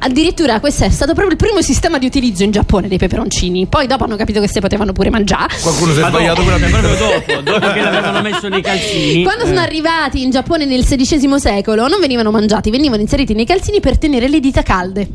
[0.00, 3.66] addirittura questo è stato proprio il primo sistema di utilizzo in Giappone dei peperoncini.
[3.66, 5.54] Poi dopo hanno capito che si potevano pure mangiare.
[5.60, 8.62] Qualcuno si è sbagliato dopo, pure a cioè, proprio dopo, dopo che l'avevano messo nei
[8.62, 9.22] calzini.
[9.22, 9.62] Quando sono eh.
[9.62, 14.28] arrivati in Giappone nel XVI secolo non venivano mangiati, venivano inseriti nei calzini per tenere
[14.28, 15.08] le dita calde.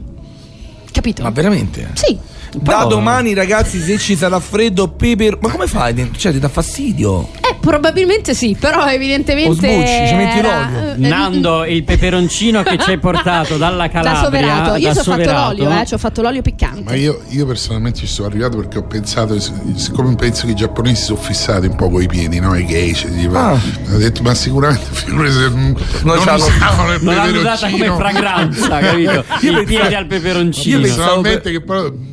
[0.91, 1.23] Capito?
[1.23, 1.89] Ma veramente?
[1.95, 2.17] Sì.
[2.55, 5.37] Da domani, ragazzi, se ci sarà freddo, pepe.
[5.41, 6.11] Ma come fai?
[6.15, 7.29] Cioè, ti dà fastidio?
[7.41, 9.49] Eh, probabilmente sì, però evidentemente.
[9.49, 10.91] O sbucci, ci metti l'olio.
[10.93, 14.23] eh, Nando, il peperoncino che ci hai portato dalla Da Calabria.
[14.23, 14.75] soverato.
[14.75, 16.83] Io da ci ho fatto l'olio, eh, ci ho fatto l'olio piccante.
[16.83, 21.01] Ma io, io personalmente ci sono arrivato perché ho pensato, siccome penso che i giapponesi
[21.03, 22.55] sono fissati un po' coi piedi, no?
[22.55, 23.53] I geisha, tipo, Ah.
[23.53, 28.77] ho detto, ma sicuramente se non, non c'hanno- usavano il Non l'hanno data come fragranza,
[28.79, 29.23] capito?
[29.41, 30.77] Pensavo- piede al peperoncino.
[30.77, 32.12] io Personalmente che poi mm,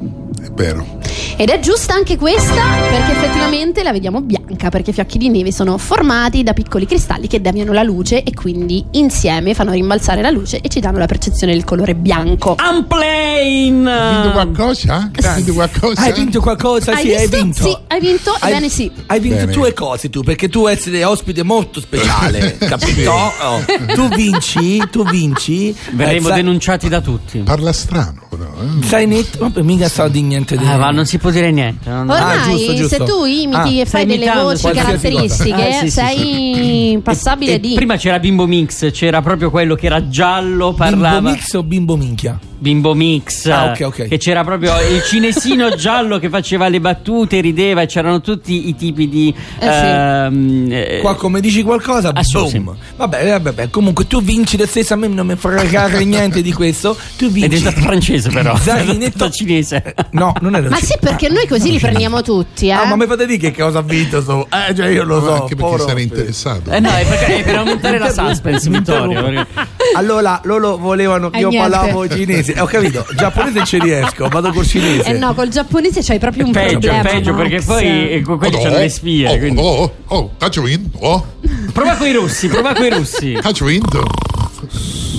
[0.42, 0.98] è vero.
[1.36, 5.52] Ed è giusta anche questa perché effettivamente la vediamo bianca perché i fiocchi di neve
[5.52, 10.28] sono formati da piccoli cristalli che deviano la luce e quindi insieme fanno rimbalzare la
[10.30, 12.56] luce e ci danno la percezione del colore bianco.
[12.58, 14.32] Hai vinto Unplane!
[14.32, 15.10] qualcosa?
[15.14, 16.02] Hai vinto qualcosa?
[16.02, 16.92] Hai vinto qualcosa?
[16.92, 17.36] Hai sì, hai visto?
[17.36, 17.62] vinto.
[17.62, 18.36] Sì, hai vinto?
[18.38, 18.90] Hai- Ebbene sì.
[19.06, 19.52] Hai vinto Bene.
[19.52, 23.10] due cose tu, perché tu essere ospite molto speciale, capito?
[23.10, 25.74] Oh, Tu vinci, tu vinci.
[25.92, 27.38] Verremo eh, denunciati da tutti.
[27.38, 28.50] Parla strano, però.
[28.80, 28.86] eh.
[28.86, 31.88] Sai netto, vabbè, mica so di niente di Ah, ma non si può dire niente.
[31.88, 32.96] non- Ormai Ah, giusto, giusto.
[32.96, 35.68] se tu imiti Ah, e fai delle voci caratteristiche.
[35.68, 39.86] Eh, sì, sì, sei passabile E di Prima c'era Bimbo Mix, c'era proprio quello che
[39.86, 41.16] era giallo, parlava.
[41.20, 42.38] Bimbo mix o bimbo minchia?
[42.60, 44.08] Bimbo Mix, Ah, ok, ok.
[44.08, 48.74] che c'era proprio il cinesino giallo che faceva le battute, rideva e c'erano tutti i
[48.76, 49.34] tipi di...
[49.58, 49.66] Eh, sì.
[49.66, 52.48] ehm, eh, Qua come dici qualcosa, Ah, sì, boom.
[52.48, 52.62] sì.
[52.96, 56.52] Vabbè, vabbè, vabbè, comunque tu vinci lo stesso, a me non mi fregare niente di
[56.52, 56.94] questo.
[57.16, 57.46] Tu vinci.
[57.46, 59.94] È diventato francese però, Zainetto è cinese.
[60.12, 62.72] No, non era Ma sì, perché noi così li prendiamo tutti, eh?
[62.72, 64.22] Ah, ma mi fate dire che cosa ha vinto?
[64.22, 64.46] So.
[64.50, 65.42] Eh, cioè io lo so.
[65.42, 66.70] Anche perché sarei interessato.
[66.70, 69.22] Eh no, è, perché- è per aumentare la suspense, Vittorio.
[69.24, 69.46] perché-
[69.96, 71.68] Allora, loro volevano che Eh, io niente.
[71.70, 72.60] parlavo cinese.
[72.60, 75.04] Ho capito, giapponese ci riesco, vado col cinese.
[75.08, 77.02] Eh no, col giapponese c'hai proprio un Peggio, problema.
[77.02, 77.40] peggio, Max.
[77.48, 79.28] perché poi eh, quelli Oh, c'hanno le spie.
[79.28, 80.30] Oh, quindi- oh, oh, oh.
[81.02, 81.26] Oh,
[81.72, 83.36] Prova con i russi, prova con i russi.
[83.40, 84.04] faccio vinto.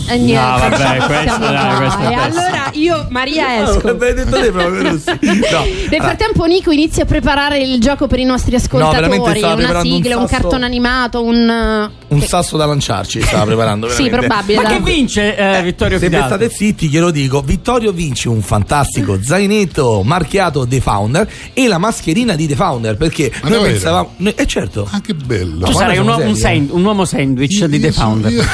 [0.08, 3.96] Eh, niente, No, vabbè, questo- dai, questo E allora io, Maria, esco.
[3.98, 5.10] L'hai detto te proprio russi.
[5.52, 5.66] No.
[5.90, 9.82] Nel frattempo Nico inizia a preparare il gioco per i nostri ascoltatori, stava una un
[9.84, 11.90] sigla, un, sasso- cartone animato, un...
[12.08, 13.90] Un sasso da lanciarci stava preparando.
[14.02, 14.62] Sì, probabile.
[14.62, 16.26] Ma che vince eh, Vittorio Se Fidato?
[16.28, 17.42] state zitti, glielo dico.
[17.42, 22.98] Vittorio vince un fantastico zainetto marchiato The Founder e la mascherina di The Founder.
[22.98, 24.14] Perché Ma noi pensavamo.
[24.18, 24.88] noi- eh certo.
[24.92, 25.66] Ah, che bello.
[25.66, 28.46] Tu Ma sarai un, un, sand- un uomo sandwich di The Io sono- Founder.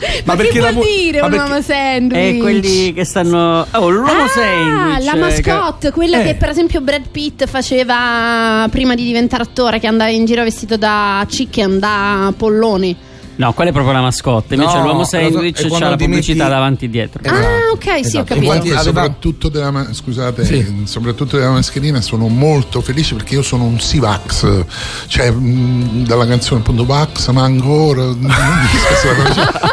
[0.00, 2.20] Io- Ma, perché che vuol dire ma un uomo sandwich?
[2.20, 3.66] E quelli che stanno.
[3.72, 5.04] Oh, l'uomo Ah, sandwich.
[5.04, 6.24] la eh, mascotte, quella Eh.
[6.24, 10.76] che per esempio Brad Pitt faceva prima di diventare attore, che andava in giro vestito
[10.76, 12.96] da chicken, da polloni.
[13.36, 14.54] No, quella è proprio la mascotte.
[14.54, 17.20] Invece No, l'uomo sandwich è c'ha la ti pubblicità davanti e dietro.
[17.26, 18.24] Ah, ok, sì, ho Esatto.
[18.24, 18.34] capito.
[18.34, 20.82] Infatti- Comunque, aveva- soprattutto della, ma- scusate, Sì.
[20.84, 24.64] soprattutto della mascherina sono molto felice perché io sono un Sivax,
[25.06, 28.04] cioè mh, dalla canzone appunto Vax, ma ancora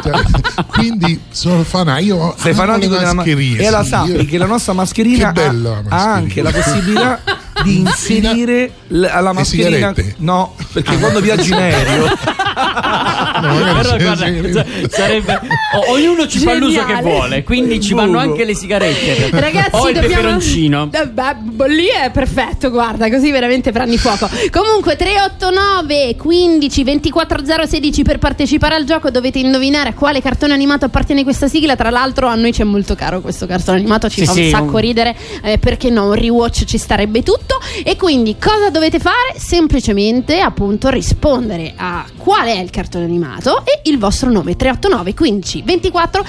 [0.04, 0.21] cioè,
[0.67, 3.63] quindi sono fan, io Sei fanatico le della ma- mascherine.
[3.63, 6.13] E la sì, sappi io- che la nostra mascherina, Che bella la ha, ha mascherina.
[6.13, 7.19] anche la possibilità
[7.63, 9.94] di inserire l- alla mascherina.
[10.18, 12.06] No, perché quando viaggi in aereo.
[12.06, 15.39] No, Però guarda, sarebbe,
[15.76, 17.02] o- ognuno ci fa l'uso che Geniale.
[17.02, 19.30] vuole, quindi ci vanno anche le sigarette.
[19.32, 20.16] Ragazzi, o il dobbiamo...
[20.16, 20.89] peperoncino.
[20.92, 24.30] Eh, beh, lì è perfetto, guarda, così veramente prendi fuoco.
[24.52, 30.86] Comunque 389 15 24 016 per partecipare al gioco dovete indovinare a quale cartone animato
[30.86, 31.76] appartiene questa sigla.
[31.76, 34.50] Tra l'altro a noi c'è molto caro questo cartone animato, ci Sì, fa sì, un
[34.50, 37.53] sacco un- ridere, eh, perché no, un rewatch ci starebbe tutto.
[37.84, 39.34] E quindi cosa dovete fare?
[39.38, 45.62] Semplicemente appunto rispondere a qual è il cartone animato e il vostro nome 389 15
[45.63, 46.26] 24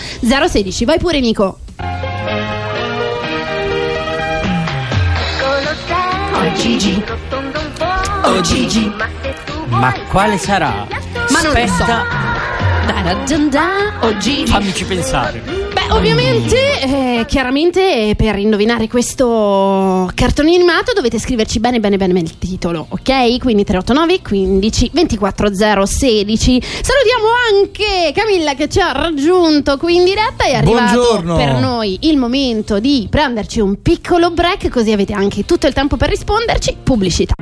[0.49, 0.85] 016.
[0.85, 1.59] Vai pure Nico.
[6.37, 7.03] Oh Gigi,
[8.23, 8.93] oh Gigi,
[9.69, 10.87] Ma quale sarà?
[11.31, 12.34] Ma non lo so.
[14.19, 14.47] Gigi.
[14.47, 15.41] fammici pensare.
[15.41, 22.21] Beh, ovviamente, eh, chiaramente eh, per indovinare questo cartone animato dovete scriverci bene bene bene
[22.21, 23.39] il titolo, ok?
[23.39, 25.55] Quindi 389 15 24
[25.87, 26.63] 016.
[26.63, 30.45] Salutiamo anche Camilla che ci ha raggiunto qui in diretta.
[30.45, 31.37] È arrivato Buongiorno.
[31.37, 35.97] per noi il momento di prenderci un piccolo break, così avete anche tutto il tempo
[35.97, 36.77] per risponderci.
[36.83, 37.35] Pubblicità.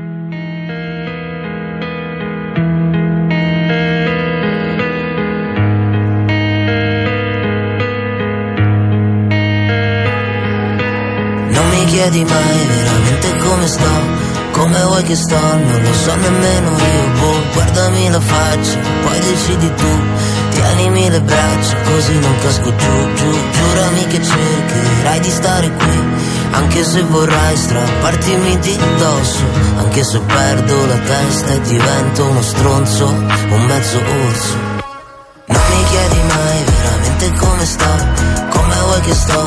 [11.92, 13.92] Chiedi mai veramente come sto?
[14.52, 17.20] Come vuoi che sto, non lo so nemmeno io.
[17.20, 19.92] Boh, guardami la faccia, poi decidi tu.
[20.50, 23.30] Tienimi le braccia, così non casco giù, giù.
[23.52, 26.00] Giurami che cercherai di stare qui.
[26.52, 29.44] Anche se vorrai strappartimi di dosso.
[29.76, 34.56] Anche se perdo la testa e divento uno stronzo Un mezzo orso.
[35.46, 38.30] Non mi chiedi mai veramente come sto.
[38.48, 39.41] Come vuoi che sto,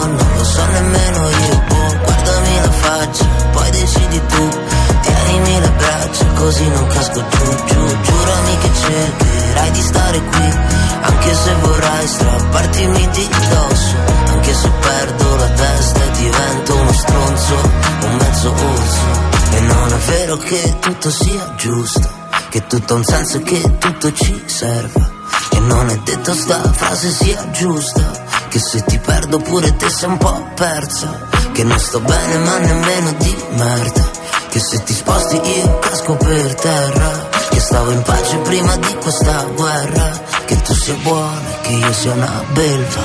[6.36, 10.54] così non casco giù, giù Giurami che cercherai di stare qui
[11.02, 13.96] Anche se vorrai strappartimi di dosso
[14.28, 17.56] Anche se perdo la testa e divento uno stronzo
[18.02, 19.34] Un mezzo orso.
[19.52, 22.10] E non è vero che tutto sia giusto
[22.50, 25.10] Che tutto ha un senso e che tutto ci serva
[25.52, 28.12] E non è detto sta frase sia giusta
[28.50, 32.58] Che se ti perdo pure te sei un po' persa Che non sto bene ma
[32.58, 34.15] nemmeno di merda
[34.56, 37.28] Che se ti sposti io casco per terra.
[37.50, 40.12] Che stavo in pace prima di questa guerra.
[40.46, 43.02] Che tu sia buona e che io sia una belva.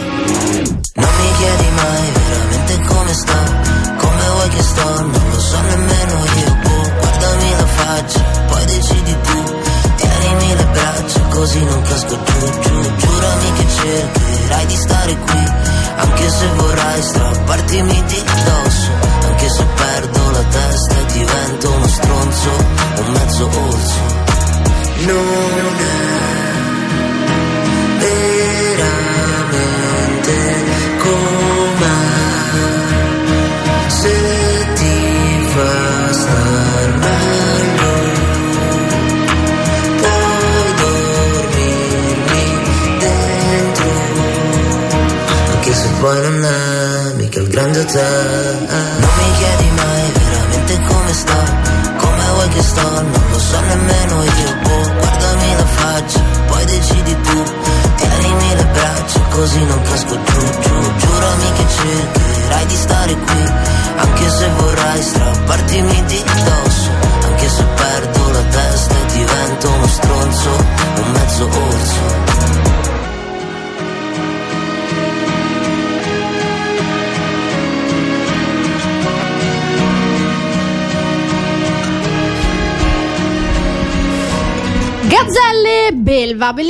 [0.94, 3.32] Non mi chiedi mai veramente come sto
[3.96, 6.54] Come vuoi che sto, non lo so nemmeno io.
[6.62, 9.54] Boh, Guardami la faccia, poi decidi tu.
[9.96, 12.94] Tienimi le braccia così non casco giù, giù.
[12.94, 15.09] Giurami che cercherai di stare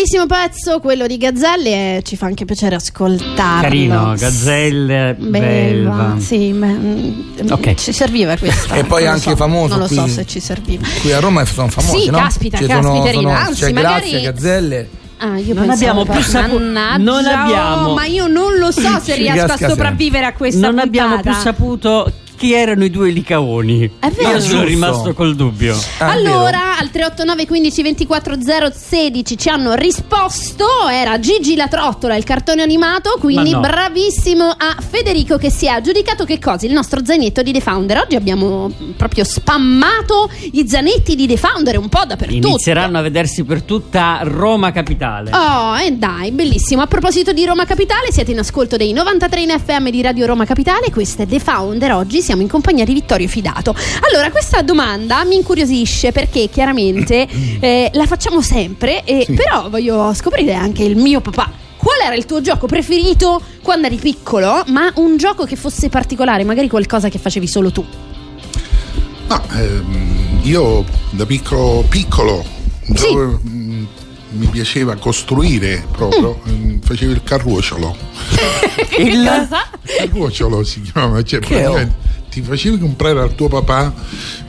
[0.01, 3.61] bellissimo pezzo quello di Gazzelle e ci fa anche piacere ascoltarlo.
[3.63, 6.15] Carino, gazzelle, belva.
[6.19, 7.13] Sì, beh, mm,
[7.51, 7.75] Ok.
[7.75, 8.77] ci serviva questa.
[8.81, 10.87] E poi anche so, famoso Non lo so qui- se ci serviva.
[11.03, 12.17] Qui a Roma sono famosi, Sì, no?
[12.19, 14.89] caspita, Ci sono- caspiterina, sono- anzi, c'è magari- Grazia, Gazzelle.
[15.19, 19.17] Ah, io Non abbiamo più saputo- non abbiamo- oh, ma io non lo so se
[19.17, 21.43] riesco a sopravvivere a questa non abbiamo più puntata.
[21.45, 23.97] saputo chi erano i due licaoni.
[23.99, 24.31] È vero.
[24.31, 25.79] Io sono rimasto col dubbio.
[25.99, 28.37] Ah, allora, al 389 15 24
[28.73, 30.65] 016 ci hanno risposto.
[30.91, 33.19] Era Gigi la trottola, il cartone animato.
[33.21, 33.61] Quindi no.
[33.61, 36.65] bravissimo a Federico che si è aggiudicato che cosa?
[36.65, 37.99] Il nostro zainetto di The Founder.
[37.99, 42.47] Oggi abbiamo proprio spammato i zanetti di The Founder un po' dappertutto.
[42.47, 45.31] Inizieranno a vedersi per tutta Roma capitale.
[45.35, 46.81] Oh, e dai, bellissimo.
[46.81, 50.47] A proposito di Roma Capitale, siete in ascolto dei 93 in FM di Radio Roma
[50.47, 50.91] Capitale.
[50.91, 51.93] Questo è The Founder.
[51.93, 53.75] Oggi siamo in compagnia di Vittorio Fidato.
[54.09, 57.27] Allora, questa domanda mi incuriosisce perché chiaramente
[57.59, 61.51] eh, la facciamo sempre, e, però voglio scoprire anche il mio papà.
[61.77, 64.63] Qual era il tuo gioco preferito quando eri piccolo?
[64.69, 67.85] Ma un gioco che fosse particolare, magari qualcosa che facevi solo tu.
[69.27, 72.45] No, ehm, io da piccolo piccolo
[72.93, 73.85] proprio, mm,
[74.31, 77.97] mi piaceva costruire proprio, mm, facevo il carruocolo.
[78.99, 79.69] Il Cosa?
[79.83, 83.93] Carruocolo si chiama, cioè Che praticamente ti facevi comprare al tuo papà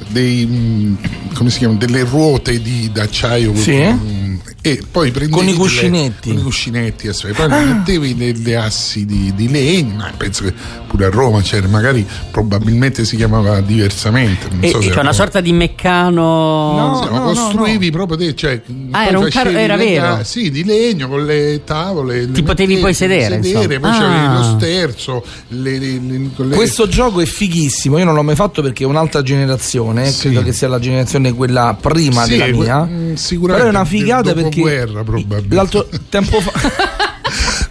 [0.10, 0.94] dei mm,
[1.34, 3.82] come si chiama, delle ruote di d'acciaio Sì.
[3.84, 4.21] mm,
[4.64, 6.30] e poi prendevi Con i delle- cuscinetti.
[6.30, 10.54] con i cuscinetti aspetta, poi mettevi delle assi di, di legno ma penso che
[10.88, 15.02] pure a Roma c'era magari probabilmente si chiamava diversamente non E- so se cioè era-
[15.02, 16.22] una sorta di meccano.
[16.22, 20.20] No, sì, ma costruivi proprio te, cioè, poi era un carro- era le vero?
[20.24, 22.26] sì, di legno con le tavole.
[22.26, 24.34] le Ti potevi poi sedere, sedere poi c'avevi Ah.
[24.38, 25.24] lo sterzo.
[25.50, 28.84] le- le- le- con le- Questo gioco è fighissimo, io non l'ho mai fatto perché
[28.84, 30.22] è un'altra generazione, Sì.
[30.28, 32.84] credo che sia la generazione quella prima Sì, della mia.
[32.86, 35.56] mm, sicuramente Però è una figata perché dopoguerra, probabilmente.
[35.56, 36.52] l'altro tempo fa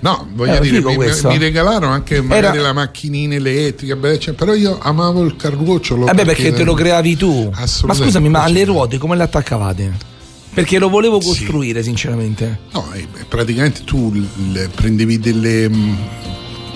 [0.00, 4.32] No, voglio Era dire, mi, mi regalarono anche magari Era- la macchinina elettrica, beh, cioè,
[4.34, 6.06] però io amavo il carruocolo.
[6.06, 7.50] Vabbè, perché te lo creavi tu.
[7.84, 9.92] Ma scusami, ma alle ruote come le attaccavate?
[10.54, 12.60] Perché lo volevo costruire, sinceramente.
[12.72, 14.10] No, eh, praticamente tu
[14.74, 15.68] prendevi delle.
[15.68, 15.96] mh,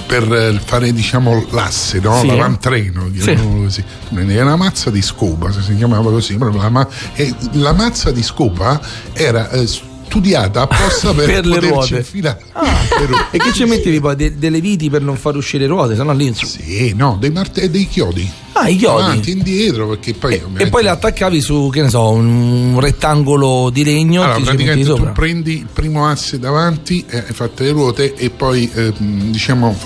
[0.07, 2.20] per eh, fare diciamo l'asse, no?
[2.20, 2.26] Sì.
[2.26, 3.82] l'avantreno, diciamo così.
[4.09, 8.11] Tu prendevi una mazza di scopa, se si chiamava così, la, ma- e la mazza
[8.12, 8.78] di scopa
[9.14, 9.48] era.
[9.50, 9.66] eh,
[10.14, 11.96] studiata apposta per, Per le ruote.
[11.96, 12.38] infilare.
[13.32, 14.14] E che ci mettevi poi?
[14.14, 16.32] De- delle viti per non far uscire le ruote, sennò lì.
[16.34, 18.30] Sì, no, dei, marte- dei chiodi.
[18.52, 19.02] Ah, i chiodi.
[19.02, 23.70] Avanti e indietro, perché poi E poi le attaccavi su, che ne so, un rettangolo
[23.70, 28.14] di legno Allora, praticamente tu prendi il primo asse davanti, eh, hai fatto le ruote
[28.14, 29.76] e poi ehm, diciamo,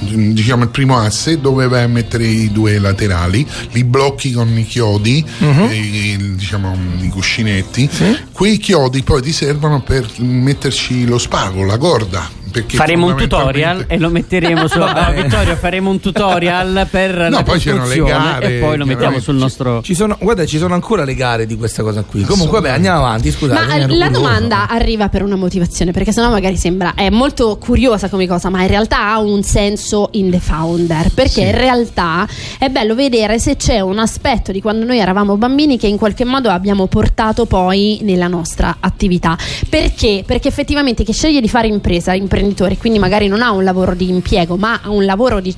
[0.00, 4.64] diciamo il primo asse dove vai a mettere i due laterali, li blocchi con i
[4.64, 5.24] chiodi,
[5.70, 7.88] e i- diciamo i cuscinetti.
[8.32, 12.30] Quei chiodi poi ti servono per metterci lo spago, la corda.
[12.68, 15.22] Faremo un tutorial e lo metteremo su bene.
[15.22, 19.36] Vittorio faremo un tutorial per la poi c'erano le gare, e poi lo mettiamo sul
[19.36, 22.22] nostro Ci sono, guarda, ci sono ancora le gare di questa cosa qui.
[22.22, 23.30] Comunque, vabbè, andiamo avanti.
[23.30, 23.66] Scusate.
[23.66, 24.10] Ma la curioso.
[24.10, 28.62] domanda arriva per una motivazione, perché sennò magari sembra è molto curiosa come cosa, ma
[28.62, 31.10] in realtà ha un senso in The Founder.
[31.12, 32.26] Perché in realtà
[32.58, 36.24] è bello vedere se c'è un aspetto di quando noi eravamo bambini che in qualche
[36.24, 39.36] modo abbiamo portato poi nella nostra attività.
[39.68, 40.22] Perché?
[40.26, 44.08] Perché effettivamente chi sceglie di fare impresa, imprenditore, quindi magari non ha un lavoro di
[44.08, 45.54] impiego, ma ha un lavoro di,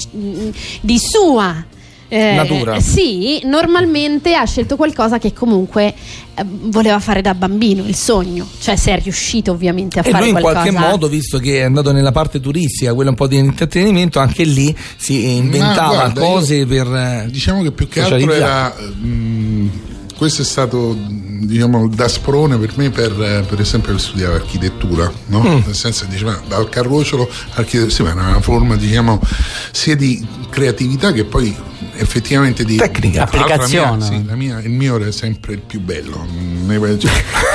[0.80, 1.64] di sua.
[2.12, 2.80] eh, Natura.
[2.80, 5.94] sì, normalmente ha scelto qualcosa che comunque
[6.34, 10.18] eh, voleva fare da bambino, il sogno, cioè se è riuscito ovviamente a E fare
[10.24, 10.68] lui in qualcosa.
[10.70, 14.42] qualche modo, visto che è andato nella parte turistica, quella un po' di intrattenimento, anche
[14.42, 16.86] lì si inventava Ma guarda, cose per.
[16.94, 18.74] eh, Diciamo che più che altro era.
[18.80, 19.68] mm,
[20.20, 25.10] questo è stato diciamo da sprone per me per, eh, per esempio per studiare architettura
[25.28, 25.40] no?
[25.40, 25.60] Mm.
[25.64, 29.18] nel senso che diceva dal carrocciolo architettura sì, ma era una forma diciamo
[29.70, 31.56] sia di creatività che poi
[31.94, 33.20] effettivamente di Tecnica.
[33.20, 33.56] L'altro la mia-
[33.88, 34.04] Applicazione.
[34.04, 36.26] sì, la mia- il mio era sempre il più bello
[36.98, 37.10] cioè,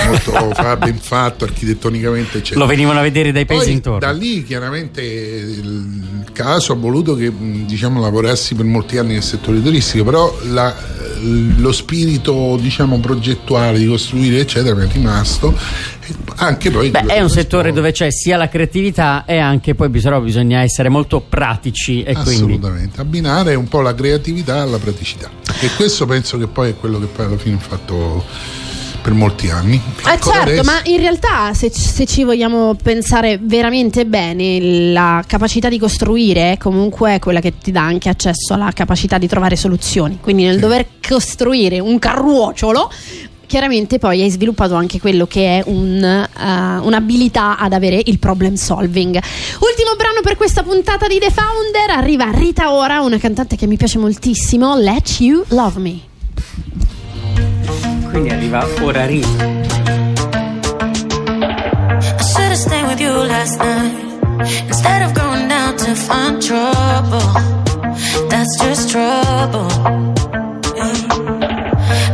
[0.07, 4.43] molto fa- ben fatto architettonicamente eccetera lo venivano a vedere dai paesi intorno da lì
[4.43, 7.31] chiaramente il caso ha voluto che
[7.65, 10.75] diciamo, lavorassi per molti anni nel settore turistico, però la-
[11.57, 15.57] lo spirito diciamo, progettuale di costruire eccetera mi è rimasto
[16.35, 20.19] anche poi Beh, è un settore dove c'è sia la creatività e anche poi bisogna,
[20.19, 25.29] bisogna essere molto pratici e quindi Assolutamente, abbinare un po' la creatività alla praticità.
[25.59, 28.23] E questo penso che poi è quello che poi alla fine ho fatto
[29.05, 29.79] per molti anni.
[29.99, 30.63] Eh certo, adesso.
[30.63, 36.57] ma in realtà se, se ci vogliamo pensare veramente bene, la capacità di costruire è
[36.57, 40.17] comunque quella che ti dà anche accesso alla capacità di trovare soluzioni.
[40.19, 42.91] Quindi nel dover costruire un carruocciolo,
[43.45, 48.55] chiaramente poi hai sviluppato anche quello che è un, eh, un'abilità ad avere il problem
[48.55, 49.21] solving.
[49.59, 53.77] Ultimo brano per questa puntata di The Founder, arriva Rita Ora, una cantante che mi
[53.77, 55.99] piace moltissimo, Let You Love Me.
[63.05, 63.95] You last night
[64.69, 67.27] instead of going down to find trouble.
[68.31, 69.69] That's just trouble.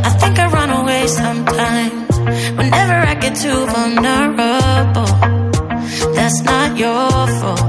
[0.08, 2.18] I think I run away sometimes
[2.58, 5.12] whenever I get too vulnerable.
[6.16, 7.64] That's not your fault.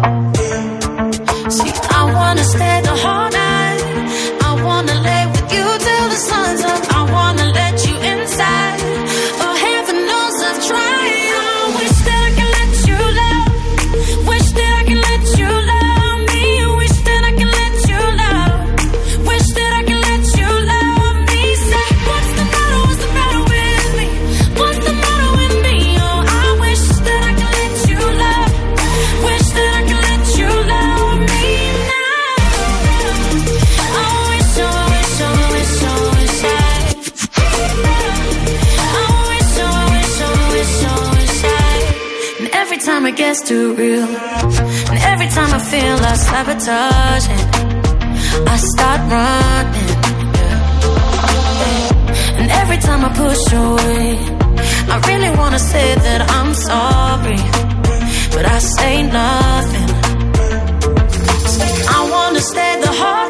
[1.55, 3.42] See, I wanna stay the whole night.
[43.34, 44.07] Gets too real,
[44.89, 47.45] and every time I feel like sabotaging,
[48.53, 49.93] I start running.
[52.39, 54.07] And every time I push away,
[54.93, 57.41] I really wanna say that I'm sorry,
[58.36, 59.89] but I say nothing.
[61.95, 63.22] I wanna stay the whole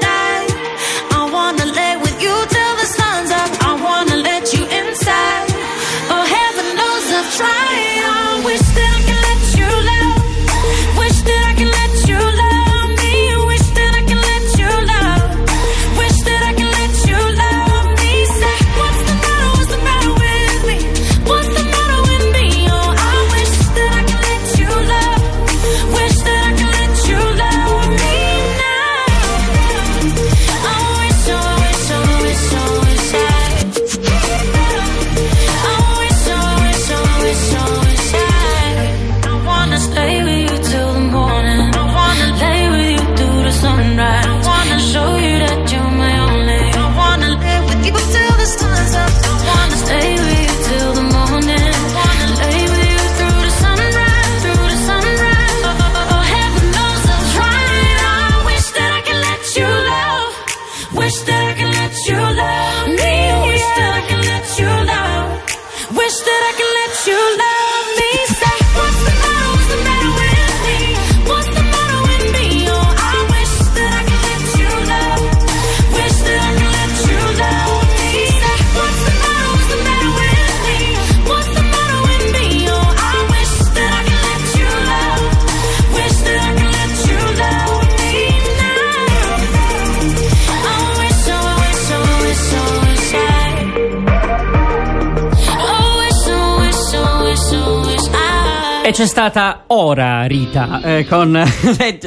[98.94, 101.36] c'è stata ora Rita eh, con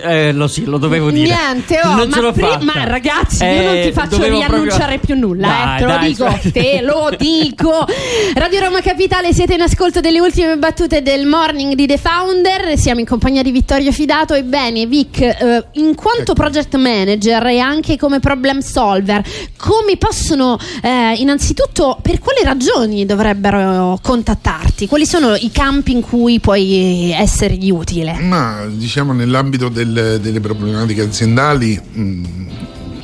[0.02, 1.34] eh, lo sì, lo dovevo dire.
[1.34, 4.36] Niente, oh, non ce ma, l'ho pri- ma ragazzi, io Eh, non ti faccio dovevo
[4.36, 7.86] riannunciare proprio- più nulla, Dai, eh, te lo dai, dico, cioè- te lo dico.
[8.34, 12.78] Radio Roma Capitale, siete in ascolto delle ultime battute del morning di The Founder.
[12.78, 14.34] Siamo in compagnia di Vittorio Fidato.
[14.34, 19.24] Ebbene, Vic, eh, in quanto project manager e anche come problem solver,
[19.56, 24.86] come possono eh, innanzitutto per quali ragioni dovrebbero contattarti?
[24.86, 26.74] Quali sono i campi in cui puoi
[27.12, 28.14] essergli utile?
[28.20, 32.22] Ma diciamo nell'ambito del- delle problematiche aziendali mh,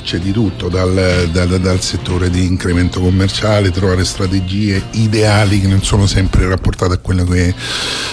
[0.02, 5.82] c'è di tutto, dal, dal- dal settore di incremento commerciale, trovare strategie ideali che non
[5.82, 7.54] sono sempre rapportate a quello che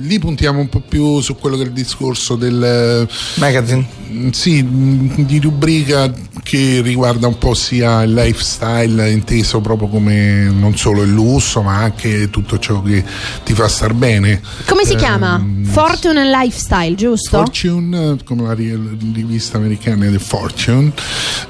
[0.00, 3.86] Lì puntiamo un po' più su quello che è il discorso del magazine.
[4.32, 10.76] Sì, mh, di rubrica che riguarda un po' sia il lifestyle inteso proprio come non
[10.76, 13.02] solo il lusso, ma anche tutto ciò che
[13.42, 14.42] ti fa star bene.
[14.66, 15.44] Come si Ehm, chiama?
[15.64, 17.38] Fortune and Lifestyle, giusto?
[17.38, 20.92] Fortune, eh, come la ri- rivista americana di Fortune,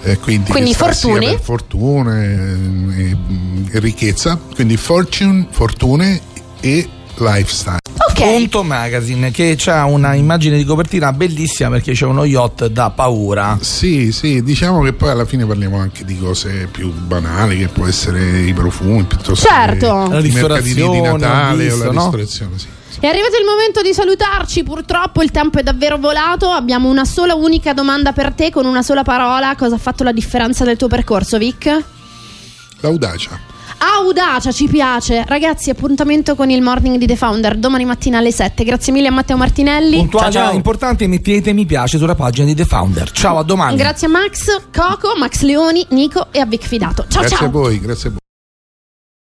[0.04, 1.30] eh, quindi, Quindi fortune?
[1.30, 2.56] per fortuna e,
[2.96, 3.16] e-
[3.72, 6.20] e ricchezza, quindi Fortune, fortune
[6.60, 6.88] e
[7.18, 7.78] lifestyle.
[8.14, 13.58] Punto Magazine che ha una immagine di copertina bellissima perché c'è uno yacht da paura.
[13.60, 17.86] Sì, sì, diciamo che poi alla fine parliamo anche di cose più banali, che può
[17.86, 20.04] essere i profumi piuttosto Certo.
[20.08, 22.00] che La di ristorazione, ho Natale o visto, la no?
[22.00, 22.66] ristorazione, sì.
[23.00, 27.34] È arrivato il momento di salutarci, purtroppo il tempo è davvero volato, abbiamo una sola
[27.34, 30.88] unica domanda per te con una sola parola, cosa ha fatto la differenza del tuo
[30.88, 31.84] percorso Vic?
[32.80, 33.38] L'audacia.
[33.78, 38.64] Audacia ci piace, ragazzi appuntamento con il morning di The Founder domani mattina alle 7,
[38.64, 43.10] grazie mille a Matteo Martinelli, Puntualità importante, mettete mi piace sulla pagina di The Founder.
[43.10, 43.76] Ciao, a domani.
[43.76, 47.46] grazie a Max, Coco, Max Leoni, Nico e a Vic Fidato, ciao grazie ciao!
[47.46, 48.20] a voi, grazie a voi.